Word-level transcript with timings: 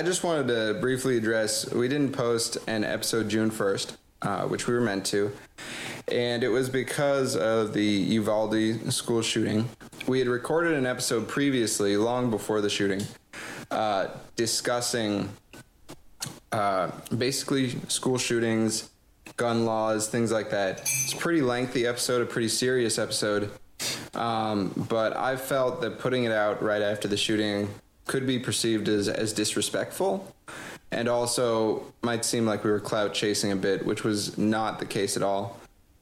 I 0.00 0.02
just 0.02 0.24
wanted 0.24 0.48
to 0.48 0.78
briefly 0.80 1.18
address 1.18 1.70
we 1.74 1.86
didn't 1.86 2.12
post 2.12 2.56
an 2.66 2.84
episode 2.84 3.28
June 3.28 3.50
1st, 3.50 3.98
uh, 4.22 4.44
which 4.44 4.66
we 4.66 4.72
were 4.72 4.80
meant 4.80 5.04
to. 5.08 5.30
And 6.10 6.42
it 6.42 6.48
was 6.48 6.70
because 6.70 7.36
of 7.36 7.74
the 7.74 7.84
Uvalde 7.84 8.90
school 8.94 9.20
shooting. 9.20 9.68
We 10.06 10.18
had 10.18 10.26
recorded 10.26 10.72
an 10.72 10.86
episode 10.86 11.28
previously, 11.28 11.98
long 11.98 12.30
before 12.30 12.62
the 12.62 12.70
shooting, 12.70 13.02
uh, 13.70 14.06
discussing 14.36 15.28
uh, 16.50 16.92
basically 17.14 17.78
school 17.88 18.16
shootings, 18.16 18.88
gun 19.36 19.66
laws, 19.66 20.08
things 20.08 20.32
like 20.32 20.48
that. 20.48 20.80
It's 20.80 21.12
a 21.12 21.18
pretty 21.18 21.42
lengthy 21.42 21.86
episode, 21.86 22.22
a 22.22 22.24
pretty 22.24 22.48
serious 22.48 22.98
episode. 22.98 23.50
Um, 24.14 24.72
but 24.88 25.14
I 25.14 25.36
felt 25.36 25.82
that 25.82 25.98
putting 25.98 26.24
it 26.24 26.32
out 26.32 26.62
right 26.62 26.80
after 26.80 27.06
the 27.06 27.18
shooting 27.18 27.68
could 28.06 28.26
be 28.26 28.38
perceived 28.38 28.88
as, 28.88 29.08
as 29.08 29.32
disrespectful 29.32 30.34
and 30.92 31.08
also 31.08 31.84
might 32.02 32.24
seem 32.24 32.46
like 32.46 32.64
we 32.64 32.70
were 32.70 32.80
clout 32.80 33.14
chasing 33.14 33.52
a 33.52 33.56
bit, 33.56 33.84
which 33.86 34.02
was 34.04 34.36
not 34.36 34.78
the 34.78 34.86
case 34.86 35.16
at 35.16 35.22
all. 35.22 35.58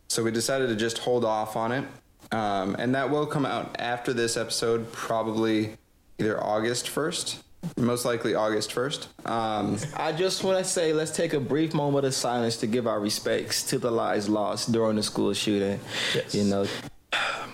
So 0.08 0.22
we 0.22 0.30
decided 0.30 0.68
to 0.68 0.76
just 0.76 0.98
hold 0.98 1.24
off 1.24 1.56
on 1.56 1.72
it. 1.72 1.84
Um, 2.32 2.74
and 2.78 2.94
that 2.94 3.10
will 3.10 3.26
come 3.26 3.44
out 3.44 3.76
after 3.78 4.12
this 4.12 4.36
episode, 4.36 4.90
probably 4.92 5.74
either 6.18 6.42
August 6.42 6.86
1st, 6.86 7.42
most 7.76 8.04
likely 8.04 8.34
August 8.34 8.70
1st. 8.70 9.28
Um, 9.28 9.78
I 9.96 10.12
just 10.12 10.44
want 10.44 10.58
to 10.58 10.64
say, 10.64 10.92
let's 10.92 11.10
take 11.10 11.32
a 11.34 11.40
brief 11.40 11.74
moment 11.74 12.06
of 12.06 12.14
silence 12.14 12.56
to 12.58 12.66
give 12.66 12.86
our 12.86 13.00
respects 13.00 13.62
to 13.64 13.78
the 13.78 13.90
lives 13.90 14.28
lost 14.28 14.72
during 14.72 14.96
the 14.96 15.02
school 15.02 15.32
shooting. 15.34 15.80
Yes. 16.14 16.34
You 16.34 16.44
know, 16.44 16.66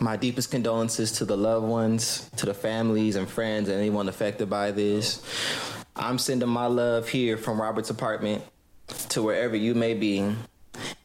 my 0.01 0.16
deepest 0.16 0.51
condolences 0.51 1.12
to 1.12 1.25
the 1.25 1.37
loved 1.37 1.66
ones, 1.66 2.30
to 2.37 2.47
the 2.47 2.55
families 2.55 3.16
and 3.16 3.29
friends, 3.29 3.69
and 3.69 3.79
anyone 3.79 4.09
affected 4.09 4.51
by 4.51 4.70
this. 4.70 5.23
I'm 5.97 6.19
sending 6.19 6.48
my 6.48 6.67
love 6.67 7.09
here 7.09 7.37
from 7.37 7.61
Robert's 7.61 7.91
apartment 7.91 8.43
to 9.11 9.23
wherever 9.23 9.57
you 9.57 9.75
may 9.75 9.95
be. 9.95 10.34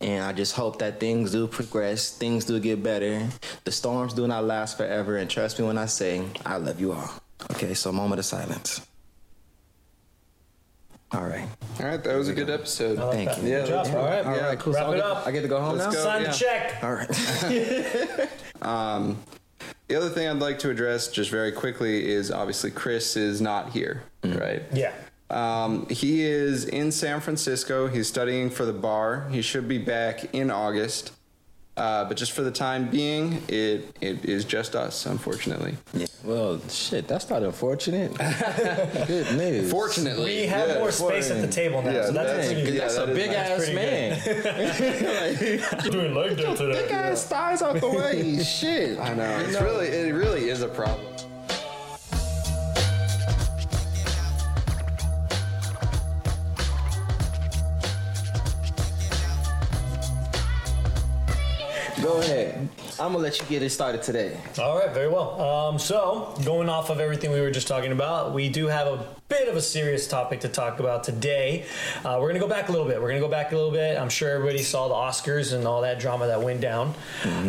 And 0.02 0.24
I 0.24 0.34
just 0.34 0.56
hope 0.56 0.80
that 0.80 1.00
things 1.00 1.32
do 1.32 1.48
progress, 1.48 2.18
things 2.18 2.46
do 2.46 2.60
get 2.60 2.82
better. 2.82 3.28
The 3.66 3.72
storms 3.72 4.14
do 4.14 4.28
not 4.28 4.46
last 4.46 4.78
forever. 4.78 5.18
And 5.18 5.30
trust 5.30 5.60
me 5.60 5.66
when 5.66 5.78
I 5.78 5.86
say, 5.86 6.26
I 6.46 6.58
love 6.58 6.80
you 6.80 6.94
all. 6.94 7.10
Okay, 7.52 7.74
so 7.74 7.92
moment 7.92 8.20
of 8.20 8.26
silence. 8.26 8.82
All 11.12 11.24
right. 11.24 11.48
all 11.80 11.86
right, 11.88 12.04
that 12.04 12.16
was 12.16 12.28
a 12.28 12.34
good 12.34 12.50
episode. 12.52 13.00
Like 13.00 13.12
Thank 13.14 13.30
that. 13.30 13.38
you. 13.44 13.50
Good 13.50 13.66
job. 13.68 13.86
that's- 13.86 13.96
All 13.96 14.06
right. 14.06 14.26
All 14.26 14.36
Yeah, 14.36 14.46
right, 14.48 14.60
cool. 14.60 14.74
wrap 14.74 14.84
So 14.86 14.92
I 14.92 14.94
it 14.94 14.98
get- 14.98 15.06
up. 15.06 15.28
I 15.28 15.32
get 15.32 15.42
to 15.42 15.48
go 15.48 15.60
home 15.60 15.78
Let's 15.78 15.94
now? 15.96 16.00
go. 16.00 16.04
Sign 16.04 16.22
yeah. 16.22 16.32
the 16.32 16.38
check. 16.38 16.84
All 16.84 16.94
right. 16.94 18.30
Um, 18.62 19.18
the 19.88 19.96
other 19.96 20.10
thing 20.10 20.28
I'd 20.28 20.40
like 20.40 20.60
to 20.60 20.70
address 20.70 21.08
just 21.08 21.32
very 21.32 21.54
quickly 21.54 22.10
is 22.12 22.30
obviously 22.30 22.72
Chris 22.72 23.16
is 23.16 23.40
not 23.40 23.70
here, 23.72 24.04
right? 24.24 24.64
Yeah. 24.74 24.92
Um, 25.30 25.88
he 25.90 26.22
is 26.24 26.66
in 26.66 26.92
San 26.92 27.22
Francisco. 27.22 27.88
He's 27.88 28.08
studying 28.10 28.50
for 28.50 28.66
the 28.66 28.74
bar. 28.74 29.30
He 29.32 29.42
should 29.42 29.70
be 29.70 29.78
back 29.78 30.34
in 30.36 30.52
August. 30.52 31.14
Uh, 31.78 32.04
but 32.04 32.18
just 32.18 32.34
for 32.34 32.42
the 32.42 32.52
time 32.52 32.90
being, 32.90 33.42
it 33.48 33.96
it 34.02 34.26
is 34.26 34.44
just 34.44 34.76
us, 34.76 35.06
unfortunately. 35.06 35.78
Yeah. 35.94 36.08
Well, 36.24 36.60
shit, 36.68 37.08
that's 37.08 37.30
not 37.30 37.44
unfortunate. 37.44 38.14
Good 39.08 39.38
news. 39.38 39.72
Fortunately, 39.72 40.42
We 40.42 40.46
have 40.48 40.68
yeah. 40.68 40.80
more 40.80 40.92
space 40.92 41.32
at 41.32 41.40
the 41.40 41.48
table 41.48 41.82
now, 41.82 41.92
Yeah, 41.92 42.06
so 42.08 42.12
that's, 42.12 42.32
that's 42.34 42.48
pretty 42.48 42.62
good. 42.64 42.72
good. 42.74 42.82
That's 42.82 42.96
a 42.98 43.08
big 43.08 43.28
nice. 43.32 43.38
ass 43.38 43.58
Pretty 43.60 43.76
man. 45.80 45.92
Doing 45.92 46.14
leg 46.14 46.36
day 46.38 46.56
today. 46.58 46.82
Big 46.82 46.92
ass 46.92 47.24
thighs 47.26 47.62
out 47.62 47.80
the 47.80 47.88
way. 47.98 48.44
Shit. 48.44 49.00
I 49.00 49.14
know. 49.14 49.40
It's 49.48 49.62
really 49.62 49.88
it 49.88 50.14
really 50.14 50.50
is 50.50 50.62
a 50.62 50.68
problem. 50.68 51.08
Go 62.02 62.20
ahead. 62.20 62.70
I'm 63.00 63.14
gonna 63.14 63.24
let 63.24 63.40
you 63.40 63.46
get 63.48 63.64
it 63.64 63.70
started 63.70 64.04
today. 64.04 64.38
All 64.58 64.78
right, 64.78 64.94
very 64.94 65.08
well. 65.08 65.42
Um, 65.42 65.80
so, 65.80 66.36
going 66.44 66.68
off 66.68 66.90
of 66.90 67.00
everything 67.00 67.32
we 67.32 67.40
were 67.40 67.50
just 67.50 67.68
talking 67.68 67.94
about, 67.94 68.34
we 68.34 68.50
do 68.50 68.68
have 68.68 68.88
a 68.88 69.06
bit 69.30 69.48
of 69.48 69.56
a 69.56 69.62
serious 69.62 70.08
topic 70.08 70.40
to 70.40 70.50
talk 70.50 70.80
about 70.80 71.04
today. 71.04 71.64
Uh, 72.04 72.18
we're 72.20 72.30
going 72.30 72.34
to 72.34 72.40
go 72.40 72.48
back 72.48 72.68
a 72.68 72.72
little 72.72 72.88
bit. 72.88 73.00
We're 73.00 73.10
going 73.10 73.22
to 73.22 73.26
go 73.26 73.30
back 73.30 73.52
a 73.52 73.56
little 73.56 73.70
bit. 73.70 73.96
I'm 73.96 74.10
sure 74.10 74.32
everybody 74.32 74.64
saw 74.64 74.88
the 74.88 74.96
Oscars 74.96 75.54
and 75.54 75.68
all 75.68 75.82
that 75.82 76.00
drama 76.00 76.26
that 76.26 76.42
went 76.42 76.62
down. 76.62 76.96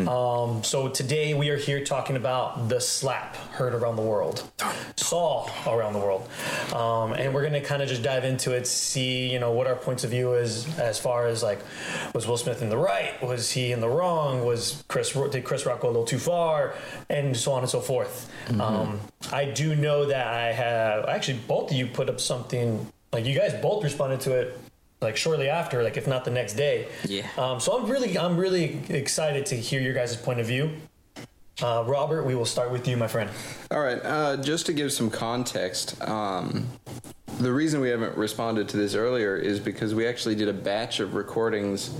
Um, 0.06 0.62
so, 0.62 0.88
today 0.88 1.32
we 1.32 1.48
are 1.48 1.56
here 1.56 1.82
talking 1.82 2.16
about 2.16 2.68
the 2.68 2.82
slap 2.82 3.34
heard 3.52 3.74
around 3.74 3.96
the 3.96 4.02
world, 4.02 4.42
saw 4.96 5.48
around 5.66 5.94
the 5.94 5.98
world. 6.00 6.28
Um, 6.74 7.14
and 7.14 7.32
we're 7.32 7.40
going 7.40 7.54
to 7.54 7.62
kind 7.62 7.80
of 7.80 7.88
just 7.88 8.02
dive 8.02 8.24
into 8.24 8.52
it, 8.52 8.66
see, 8.66 9.32
you 9.32 9.38
know, 9.38 9.52
what 9.52 9.66
our 9.66 9.74
points 9.74 10.04
of 10.04 10.10
view 10.10 10.34
is 10.34 10.78
as 10.78 10.98
far 10.98 11.28
as 11.28 11.42
like, 11.42 11.60
was 12.14 12.26
Will 12.26 12.36
Smith 12.36 12.60
in 12.60 12.68
the 12.68 12.76
right? 12.76 13.20
Was 13.22 13.50
he 13.50 13.72
in 13.72 13.80
the 13.80 13.88
wrong? 13.88 14.44
Was 14.44 14.84
Chris, 14.88 15.12
did 15.12 15.44
Chris 15.44 15.64
Rock 15.64 15.80
go 15.80 15.88
a 15.88 15.90
little 15.90 16.04
too 16.04 16.18
far? 16.18 16.74
And 17.08 17.34
so 17.34 17.52
on 17.52 17.62
and 17.62 17.70
so 17.70 17.80
forth. 17.80 18.30
Um, 18.58 19.00
I 19.32 19.44
do 19.46 19.74
know 19.76 20.06
that 20.06 20.26
I 20.26 20.52
have, 20.52 21.06
actually, 21.06 21.38
both 21.46 21.69
of 21.70 21.76
you 21.76 21.86
put 21.86 22.08
up 22.08 22.20
something, 22.20 22.86
like 23.12 23.24
you 23.24 23.36
guys 23.36 23.54
both 23.60 23.84
responded 23.84 24.20
to 24.22 24.32
it 24.32 24.58
like 25.00 25.16
shortly 25.16 25.48
after, 25.48 25.82
like 25.82 25.96
if 25.96 26.06
not 26.06 26.24
the 26.24 26.30
next 26.30 26.54
day. 26.54 26.88
Yeah. 27.04 27.26
Um, 27.38 27.60
so 27.60 27.78
I'm 27.78 27.90
really, 27.90 28.18
I'm 28.18 28.36
really 28.36 28.80
excited 28.88 29.46
to 29.46 29.56
hear 29.56 29.80
your 29.80 29.94
guys' 29.94 30.16
point 30.16 30.40
of 30.40 30.46
view. 30.46 30.70
Uh, 31.62 31.84
Robert, 31.86 32.24
we 32.24 32.34
will 32.34 32.46
start 32.46 32.70
with 32.70 32.88
you, 32.88 32.96
my 32.96 33.06
friend. 33.06 33.28
All 33.70 33.80
right, 33.80 34.00
uh, 34.02 34.36
just 34.38 34.66
to 34.66 34.72
give 34.72 34.92
some 34.92 35.10
context, 35.10 36.00
um, 36.08 36.66
the 37.38 37.52
reason 37.52 37.80
we 37.80 37.90
haven't 37.90 38.16
responded 38.16 38.68
to 38.70 38.76
this 38.76 38.94
earlier 38.94 39.36
is 39.36 39.60
because 39.60 39.94
we 39.94 40.06
actually 40.06 40.34
did 40.34 40.48
a 40.48 40.52
batch 40.52 41.00
of 41.00 41.14
recordings 41.14 41.94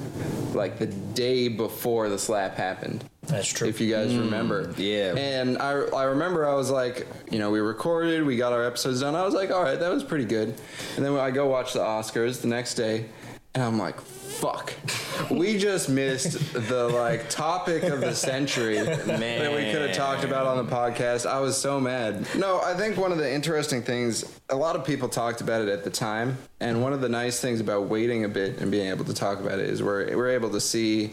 like 0.55 0.79
the 0.79 0.87
day 0.87 1.49
before 1.49 2.09
the 2.09 2.19
slap 2.19 2.57
happened. 2.57 3.05
That's 3.31 3.49
true. 3.49 3.69
If 3.69 3.81
you 3.81 3.91
guys 3.91 4.13
mm. 4.13 4.21
remember. 4.21 4.73
yeah. 4.77 5.15
And 5.17 5.59
I, 5.59 5.71
I 5.71 6.05
remember 6.05 6.47
I 6.47 6.55
was 6.55 6.71
like, 6.71 7.07
you 7.31 7.39
know, 7.39 7.51
we 7.51 7.61
recorded, 7.61 8.25
we 8.25 8.37
got 8.37 8.53
our 8.53 8.65
episodes 8.65 9.01
done. 9.01 9.15
I 9.15 9.25
was 9.25 9.35
like, 9.35 9.51
all 9.51 9.63
right, 9.63 9.79
that 9.79 9.91
was 9.91 10.05
pretty 10.05 10.25
good. 10.25 10.55
And 10.97 11.05
then 11.05 11.17
I 11.17 11.31
go 11.31 11.47
watch 11.47 11.73
the 11.73 11.81
Oscars 11.81 12.41
the 12.41 12.49
next 12.49 12.75
day, 12.75 13.07
and 13.55 13.65
I'm 13.65 13.79
like, 13.79 14.01
fuck. 14.01 14.75
We 15.31 15.59
just 15.59 15.91
missed 15.91 16.55
the 16.55 16.89
like 16.89 17.29
topic 17.29 17.83
of 17.83 18.01
the 18.01 18.15
century 18.15 18.79
that 18.81 19.07
we 19.07 19.71
could 19.71 19.83
have 19.83 19.93
talked 19.93 20.25
about 20.25 20.47
on 20.47 20.65
the 20.65 20.69
podcast. 20.69 21.27
I 21.27 21.41
was 21.41 21.59
so 21.59 21.79
mad. 21.79 22.27
No, 22.35 22.59
I 22.61 22.75
think 22.75 22.97
one 22.97 23.13
of 23.13 23.19
the 23.19 23.31
interesting 23.31 23.83
things, 23.83 24.25
a 24.49 24.57
lot 24.57 24.77
of 24.77 24.85
people 24.85 25.11
talked 25.11 25.43
about 25.43 25.61
it 25.61 25.69
at 25.69 25.85
the 25.85 25.91
time, 25.91 26.39
and 26.59 26.83
one 26.83 26.95
of 26.95 27.03
the 27.03 27.09
nice 27.09 27.39
things 27.39 27.61
about 27.61 27.89
waiting 27.89 28.25
a 28.25 28.29
bit 28.29 28.61
and 28.63 28.71
being 28.71 28.89
able 28.89 29.05
to 29.05 29.15
talk 29.15 29.41
about 29.41 29.59
it 29.59 29.69
is 29.69 29.83
we're 29.83 30.17
we're 30.17 30.31
able 30.31 30.51
to 30.51 30.61
see 30.61 31.13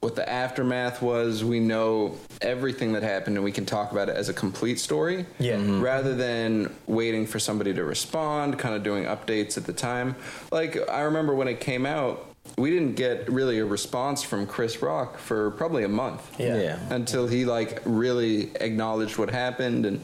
what 0.00 0.14
the 0.14 0.28
aftermath 0.28 1.02
was. 1.02 1.44
We 1.44 1.58
know 1.60 2.16
everything 2.40 2.92
that 2.92 3.02
happened 3.02 3.36
and 3.36 3.44
we 3.44 3.52
can 3.52 3.66
talk 3.66 3.90
about 3.92 4.08
it 4.08 4.16
as 4.16 4.28
a 4.28 4.32
complete 4.32 4.78
story. 4.78 5.26
Yeah. 5.38 5.56
Mhm. 5.56 5.82
Rather 5.82 6.14
than 6.14 6.72
waiting 6.86 7.26
for 7.26 7.38
somebody 7.38 7.74
to 7.74 7.84
respond, 7.84 8.58
kind 8.58 8.74
of 8.74 8.82
doing 8.82 9.04
updates 9.04 9.56
at 9.56 9.64
the 9.66 9.72
time. 9.72 10.14
Like, 10.52 10.78
I 10.88 11.00
remember 11.02 11.34
when 11.34 11.48
it 11.48 11.58
came 11.60 11.84
out, 11.84 12.24
we 12.56 12.70
didn't 12.70 12.94
get 12.94 13.28
really 13.30 13.58
a 13.58 13.64
response 13.64 14.22
from 14.22 14.46
Chris 14.46 14.80
Rock 14.80 15.18
for 15.18 15.50
probably 15.52 15.84
a 15.84 15.88
month. 15.88 16.22
Yeah. 16.38 16.56
Yeah. 16.56 16.78
Until 16.90 17.26
he, 17.26 17.44
like, 17.44 17.82
really 17.84 18.50
acknowledged 18.60 19.18
what 19.18 19.30
happened 19.30 19.84
and 19.84 20.00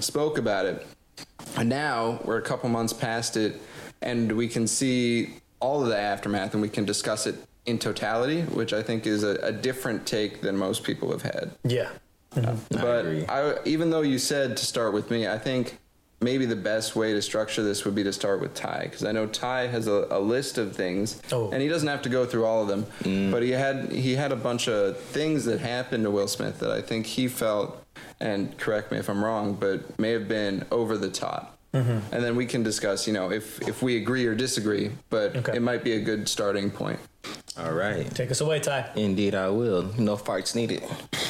spoke 0.00 0.36
about 0.36 0.66
it. 0.66 0.86
And 1.56 1.68
now 1.68 2.20
we're 2.24 2.36
a 2.38 2.42
couple 2.42 2.68
months 2.68 2.92
past 2.92 3.36
it, 3.36 3.60
and 4.02 4.32
we 4.32 4.48
can 4.48 4.66
see 4.66 5.34
all 5.60 5.82
of 5.82 5.88
the 5.88 5.96
aftermath, 5.98 6.52
and 6.52 6.60
we 6.62 6.68
can 6.68 6.84
discuss 6.84 7.26
it 7.26 7.36
in 7.68 7.78
totality, 7.78 8.42
which 8.42 8.72
I 8.72 8.82
think 8.82 9.06
is 9.06 9.22
a, 9.22 9.34
a 9.42 9.52
different 9.52 10.06
take 10.06 10.40
than 10.40 10.56
most 10.56 10.82
people 10.84 11.10
have 11.12 11.22
had. 11.22 11.50
Yeah. 11.64 11.90
Mm-hmm. 12.34 12.74
Uh, 12.76 12.80
but 12.82 13.06
agree. 13.06 13.26
I, 13.26 13.56
even 13.64 13.90
though 13.90 14.02
you 14.02 14.18
said 14.18 14.56
to 14.56 14.64
start 14.66 14.92
with 14.92 15.10
me, 15.10 15.28
I 15.28 15.38
think 15.38 15.78
maybe 16.20 16.46
the 16.46 16.56
best 16.56 16.96
way 16.96 17.12
to 17.12 17.22
structure 17.22 17.62
this 17.62 17.84
would 17.84 17.94
be 17.94 18.02
to 18.04 18.12
start 18.12 18.40
with 18.40 18.54
Ty, 18.54 18.80
because 18.84 19.04
I 19.04 19.12
know 19.12 19.26
Ty 19.26 19.68
has 19.68 19.86
a, 19.86 20.06
a 20.10 20.18
list 20.18 20.58
of 20.58 20.74
things, 20.74 21.20
Oh. 21.30 21.50
and 21.50 21.62
he 21.62 21.68
doesn't 21.68 21.88
have 21.88 22.02
to 22.02 22.08
go 22.08 22.26
through 22.26 22.44
all 22.44 22.62
of 22.62 22.68
them. 22.68 22.86
Mm. 23.04 23.30
But 23.30 23.42
he 23.42 23.50
had 23.50 23.92
he 23.92 24.16
had 24.16 24.32
a 24.32 24.36
bunch 24.36 24.66
of 24.68 24.98
things 24.98 25.44
that 25.44 25.60
happened 25.60 26.04
to 26.04 26.10
Will 26.10 26.26
Smith 26.28 26.58
that 26.60 26.70
I 26.70 26.80
think 26.82 27.06
he 27.06 27.28
felt, 27.28 27.84
and 28.18 28.56
correct 28.58 28.90
me 28.90 28.98
if 28.98 29.08
I'm 29.08 29.22
wrong, 29.24 29.54
but 29.54 29.98
may 29.98 30.10
have 30.12 30.26
been 30.28 30.64
over 30.70 30.96
the 30.98 31.10
top. 31.10 31.57
Mm-hmm. 31.74 32.14
And 32.14 32.24
then 32.24 32.34
we 32.36 32.46
can 32.46 32.62
discuss, 32.62 33.06
you 33.06 33.12
know, 33.12 33.30
if 33.30 33.60
if 33.68 33.82
we 33.82 33.96
agree 33.98 34.24
or 34.26 34.34
disagree. 34.34 34.90
But 35.10 35.36
Okay. 35.36 35.56
it 35.56 35.62
might 35.62 35.84
be 35.84 35.92
a 35.92 36.00
good 36.00 36.28
starting 36.28 36.70
point. 36.70 36.98
All 37.58 37.72
right. 37.72 38.08
Take 38.14 38.30
us 38.30 38.40
away, 38.40 38.60
Ty. 38.60 38.90
Indeed, 38.96 39.34
I 39.34 39.48
will. 39.50 39.92
No 39.98 40.16
farts 40.16 40.54
needed. 40.54 40.82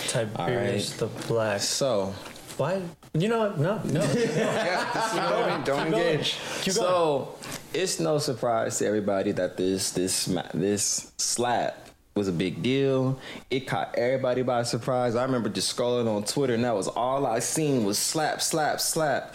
Tiberius 0.09 0.93
the 0.97 1.07
Black. 1.27 1.61
So, 1.61 2.15
Why? 2.57 2.83
You 3.15 3.29
know 3.29 3.39
what? 3.39 3.59
No, 3.59 3.81
no. 3.85 4.01
Yeah, 4.15 4.91
this 4.95 5.07
is 5.07 5.15
what 5.15 5.33
I 5.33 5.57
mean. 5.57 5.65
Don't 5.65 5.85
Keep 5.87 5.95
engage. 5.95 6.37
Going. 6.65 6.73
so 6.75 7.35
it's 7.75 7.99
no 7.99 8.19
surprise 8.19 8.79
to 8.79 8.87
everybody 8.87 9.33
that 9.33 9.57
this 9.57 9.91
this 9.93 10.27
this 10.55 11.13
slap 11.19 11.89
was 12.15 12.29
a 12.29 12.33
big 12.33 12.63
deal. 12.63 13.19
It 13.51 13.67
caught 13.67 13.95
everybody 13.97 14.43
by 14.43 14.65
surprise. 14.65 15.15
I 15.17 15.23
remember 15.23 15.49
just 15.49 15.75
scrolling 15.77 16.09
on 16.13 16.25
Twitter, 16.25 16.55
and 16.55 16.65
that 16.65 16.75
was 16.75 16.89
all 16.89 17.27
I 17.27 17.39
seen 17.39 17.85
was 17.85 17.97
slap, 17.99 18.43
slap, 18.43 18.81
slap. 18.81 19.35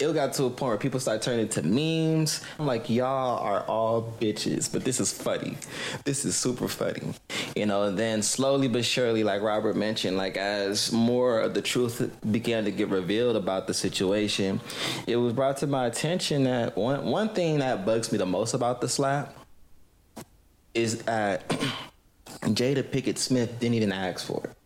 It 0.00 0.14
got 0.14 0.32
to 0.34 0.44
a 0.44 0.50
point 0.50 0.68
where 0.68 0.76
people 0.78 1.00
started 1.00 1.22
turning 1.22 1.48
to 1.48 1.62
memes. 1.62 2.40
I'm 2.58 2.66
like, 2.66 2.88
y'all 2.88 3.38
are 3.38 3.62
all 3.62 4.14
bitches, 4.20 4.72
but 4.72 4.84
this 4.84 5.00
is 5.00 5.12
funny. 5.12 5.56
This 6.04 6.24
is 6.24 6.36
super 6.36 6.68
funny. 6.68 7.14
You 7.56 7.66
know, 7.66 7.82
and 7.82 7.98
then 7.98 8.22
slowly 8.22 8.68
but 8.68 8.84
surely, 8.84 9.24
like 9.24 9.42
Robert 9.42 9.74
mentioned, 9.74 10.16
like 10.16 10.36
as 10.36 10.92
more 10.92 11.40
of 11.40 11.54
the 11.54 11.62
truth 11.62 12.10
began 12.30 12.64
to 12.64 12.70
get 12.70 12.88
revealed 12.88 13.34
about 13.34 13.66
the 13.66 13.74
situation, 13.74 14.60
it 15.06 15.16
was 15.16 15.32
brought 15.32 15.56
to 15.58 15.66
my 15.66 15.86
attention 15.86 16.44
that 16.44 16.76
one 16.76 17.04
one 17.06 17.30
thing 17.30 17.58
that 17.58 17.84
bugs 17.84 18.12
me 18.12 18.18
the 18.18 18.26
most 18.26 18.54
about 18.54 18.80
the 18.80 18.88
slap 18.88 19.34
is 20.74 21.02
that 21.02 21.48
Jada 22.42 22.84
Pinkett 22.84 23.18
Smith 23.18 23.58
didn't 23.58 23.74
even 23.74 23.92
ask 23.92 24.26
for 24.26 24.44
it. 24.44 24.57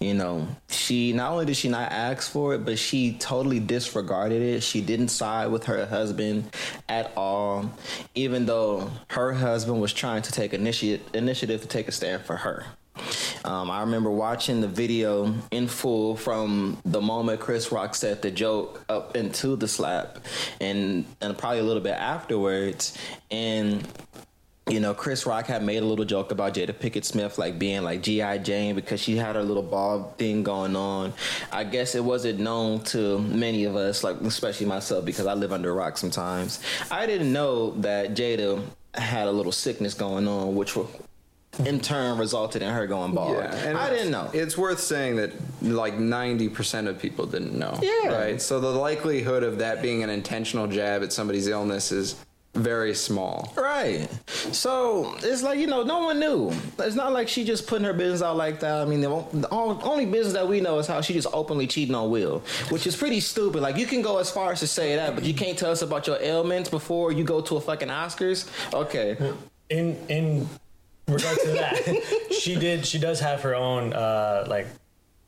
You 0.00 0.14
know, 0.14 0.48
she 0.70 1.12
not 1.12 1.32
only 1.32 1.44
did 1.44 1.56
she 1.56 1.68
not 1.68 1.92
ask 1.92 2.32
for 2.32 2.54
it, 2.54 2.64
but 2.64 2.78
she 2.78 3.12
totally 3.18 3.60
disregarded 3.60 4.40
it. 4.40 4.62
She 4.62 4.80
didn't 4.80 5.08
side 5.08 5.50
with 5.50 5.64
her 5.64 5.84
husband 5.84 6.56
at 6.88 7.12
all, 7.18 7.70
even 8.14 8.46
though 8.46 8.90
her 9.08 9.34
husband 9.34 9.78
was 9.78 9.92
trying 9.92 10.22
to 10.22 10.32
take 10.32 10.54
initiative 10.54 11.06
initiative 11.12 11.60
to 11.60 11.68
take 11.68 11.86
a 11.86 11.92
stand 11.92 12.22
for 12.22 12.36
her. 12.36 12.64
Um, 13.44 13.70
I 13.70 13.80
remember 13.80 14.10
watching 14.10 14.62
the 14.62 14.68
video 14.68 15.34
in 15.50 15.68
full 15.68 16.16
from 16.16 16.78
the 16.86 17.00
moment 17.00 17.40
Chris 17.40 17.70
Rock 17.70 17.94
said 17.94 18.22
the 18.22 18.30
joke 18.30 18.82
up 18.88 19.16
into 19.16 19.54
the 19.54 19.68
slap, 19.68 20.18
and 20.62 21.04
and 21.20 21.36
probably 21.36 21.58
a 21.58 21.64
little 21.64 21.82
bit 21.82 21.94
afterwards, 21.94 22.96
and 23.30 23.86
you 24.70 24.80
know, 24.80 24.94
Chris 24.94 25.26
Rock 25.26 25.46
had 25.46 25.62
made 25.62 25.82
a 25.82 25.86
little 25.86 26.04
joke 26.04 26.30
about 26.32 26.54
Jada 26.54 26.72
Pinkett 26.72 27.04
Smith 27.04 27.38
like 27.38 27.58
being 27.58 27.82
like 27.82 28.02
G.I. 28.02 28.38
Jane 28.38 28.74
because 28.74 29.00
she 29.00 29.16
had 29.16 29.36
her 29.36 29.42
little 29.42 29.62
ball 29.62 30.14
thing 30.16 30.42
going 30.42 30.76
on. 30.76 31.12
I 31.52 31.64
guess 31.64 31.94
it 31.94 32.04
wasn't 32.04 32.40
known 32.40 32.80
to 32.84 33.18
many 33.18 33.64
of 33.64 33.76
us, 33.76 34.04
like 34.04 34.20
especially 34.20 34.66
myself, 34.66 35.04
because 35.04 35.26
I 35.26 35.34
live 35.34 35.52
under 35.52 35.70
a 35.70 35.74
rock 35.74 35.98
sometimes. 35.98 36.60
I 36.90 37.06
didn't 37.06 37.32
know 37.32 37.72
that 37.72 38.14
Jada 38.14 38.62
had 38.94 39.26
a 39.26 39.32
little 39.32 39.52
sickness 39.52 39.94
going 39.94 40.26
on, 40.26 40.54
which 40.54 40.76
in 41.64 41.80
turn 41.80 42.18
resulted 42.18 42.62
in 42.62 42.72
her 42.72 42.86
going 42.86 43.12
bald. 43.12 43.36
Yeah, 43.36 43.54
and 43.54 43.76
I 43.76 43.90
didn't 43.90 44.10
know. 44.10 44.30
It's 44.32 44.56
worth 44.56 44.80
saying 44.80 45.16
that 45.16 45.32
like 45.62 45.94
90% 45.94 46.86
of 46.86 46.98
people 46.98 47.26
didn't 47.26 47.58
know. 47.58 47.78
Yeah. 47.82 48.08
Right? 48.08 48.40
So 48.40 48.60
the 48.60 48.70
likelihood 48.70 49.42
of 49.42 49.58
that 49.58 49.82
being 49.82 50.02
an 50.02 50.10
intentional 50.10 50.66
jab 50.66 51.02
at 51.02 51.12
somebody's 51.12 51.48
illness 51.48 51.92
is 51.92 52.16
very 52.54 52.94
small. 52.94 53.52
Right. 53.56 54.08
So 54.26 55.14
it's 55.22 55.42
like, 55.42 55.58
you 55.58 55.66
know, 55.68 55.82
no 55.84 56.00
one 56.00 56.18
knew. 56.18 56.52
It's 56.80 56.96
not 56.96 57.12
like 57.12 57.28
she 57.28 57.44
just 57.44 57.66
putting 57.66 57.84
her 57.84 57.92
business 57.92 58.22
out 58.22 58.36
like 58.36 58.60
that. 58.60 58.74
I 58.80 58.84
mean, 58.84 59.00
the, 59.00 59.08
o- 59.08 59.28
the 59.32 59.48
on- 59.50 59.80
only 59.82 60.04
business 60.04 60.34
that 60.34 60.48
we 60.48 60.60
know 60.60 60.78
is 60.78 60.86
how 60.86 61.00
she 61.00 61.12
just 61.12 61.28
openly 61.32 61.66
cheating 61.66 61.94
on 61.94 62.10
Will, 62.10 62.40
which 62.70 62.86
is 62.86 62.96
pretty 62.96 63.20
stupid. 63.20 63.62
Like, 63.62 63.76
you 63.76 63.86
can 63.86 64.02
go 64.02 64.18
as 64.18 64.30
far 64.30 64.50
as 64.52 64.60
to 64.60 64.66
say 64.66 64.96
that, 64.96 65.14
but 65.14 65.24
you 65.24 65.32
can't 65.34 65.56
tell 65.56 65.70
us 65.70 65.82
about 65.82 66.06
your 66.06 66.18
ailments 66.20 66.68
before 66.68 67.12
you 67.12 67.22
go 67.24 67.40
to 67.40 67.56
a 67.56 67.60
fucking 67.60 67.88
Oscars? 67.88 68.48
Okay. 68.74 69.16
in 69.68 69.96
in 70.08 70.48
regard 71.06 71.38
to 71.40 71.48
that, 71.52 72.28
she 72.40 72.56
did. 72.56 72.84
She 72.84 72.98
does 72.98 73.20
have 73.20 73.42
her 73.42 73.54
own 73.54 73.92
uh, 73.92 74.44
like. 74.48 74.66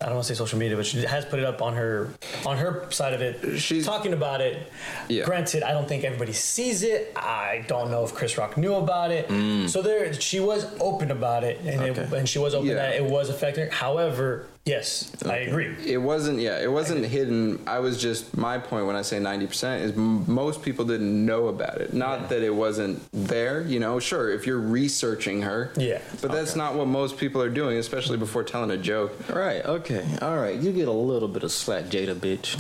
I 0.02 0.06
don't 0.06 0.14
want 0.16 0.26
to 0.26 0.34
say 0.34 0.38
social 0.38 0.58
media, 0.58 0.76
but 0.76 0.84
she 0.84 0.98
has 1.04 1.24
put 1.24 1.38
it 1.38 1.44
up 1.44 1.62
on 1.62 1.74
her 1.74 2.08
on 2.44 2.56
her 2.58 2.90
side 2.90 3.12
of 3.12 3.22
it. 3.22 3.58
She's- 3.58 3.84
talking 3.86 4.12
about 4.12 4.40
it. 4.40 4.66
Yeah. 5.08 5.24
Granted, 5.24 5.62
I 5.62 5.72
don't 5.72 5.86
think 5.88 6.02
everybody 6.04 6.32
sees 6.32 6.82
it. 6.82 7.12
I 7.16 7.64
don't 7.68 7.90
know 7.90 8.04
if 8.04 8.12
Chris 8.12 8.36
Rock 8.36 8.56
knew 8.56 8.74
about 8.74 9.12
it. 9.12 9.28
Mm. 9.28 9.68
So 9.68 9.80
there, 9.80 10.12
she 10.14 10.40
was 10.40 10.66
open 10.80 11.10
about 11.10 11.44
it, 11.44 11.60
and 11.64 11.82
it, 11.82 11.96
and 12.12 12.28
she 12.28 12.38
was 12.38 12.54
open 12.54 12.68
Yeah. 12.68 12.74
that 12.74 12.94
it 12.96 13.04
was 13.04 13.30
affecting 13.30 13.64
her. 13.66 13.70
However, 13.70 14.46
yes, 14.64 15.10
I 15.26 15.36
agree. 15.38 15.74
It 15.84 15.98
wasn't, 15.98 16.38
yeah, 16.38 16.60
it 16.62 16.70
wasn't 16.70 17.04
hidden. 17.04 17.62
I 17.66 17.78
was 17.80 18.00
just, 18.00 18.36
my 18.36 18.58
point 18.58 18.86
when 18.86 18.96
I 18.96 19.02
say 19.02 19.18
90% 19.18 19.80
is 19.80 19.92
m- 19.92 20.24
most 20.32 20.62
people 20.62 20.84
didn't 20.84 21.24
know 21.26 21.48
about 21.48 21.80
it. 21.80 21.92
Not 21.92 22.28
that 22.28 22.42
it 22.42 22.54
wasn't 22.54 23.02
there, 23.12 23.62
you 23.62 23.80
know, 23.80 23.98
sure, 23.98 24.30
if 24.30 24.46
you're 24.46 24.58
researching 24.60 25.42
her. 25.42 25.72
Yeah. 25.76 26.00
But 26.20 26.30
that's 26.32 26.54
not 26.56 26.74
what 26.74 26.86
most 26.88 27.16
people 27.18 27.42
are 27.42 27.50
doing, 27.50 27.78
especially 27.78 28.18
before 28.18 28.44
telling 28.44 28.70
a 28.70 28.76
joke. 28.76 29.28
Right. 29.28 29.64
Okay. 29.64 30.06
All 30.22 30.36
right. 30.38 30.58
You 30.58 30.72
get 30.72 30.88
a 30.88 30.92
little 30.92 31.28
bit 31.28 31.42
of 31.42 31.52
slack, 31.52 31.84
Jada, 31.86 32.14
bitch. 32.14 32.54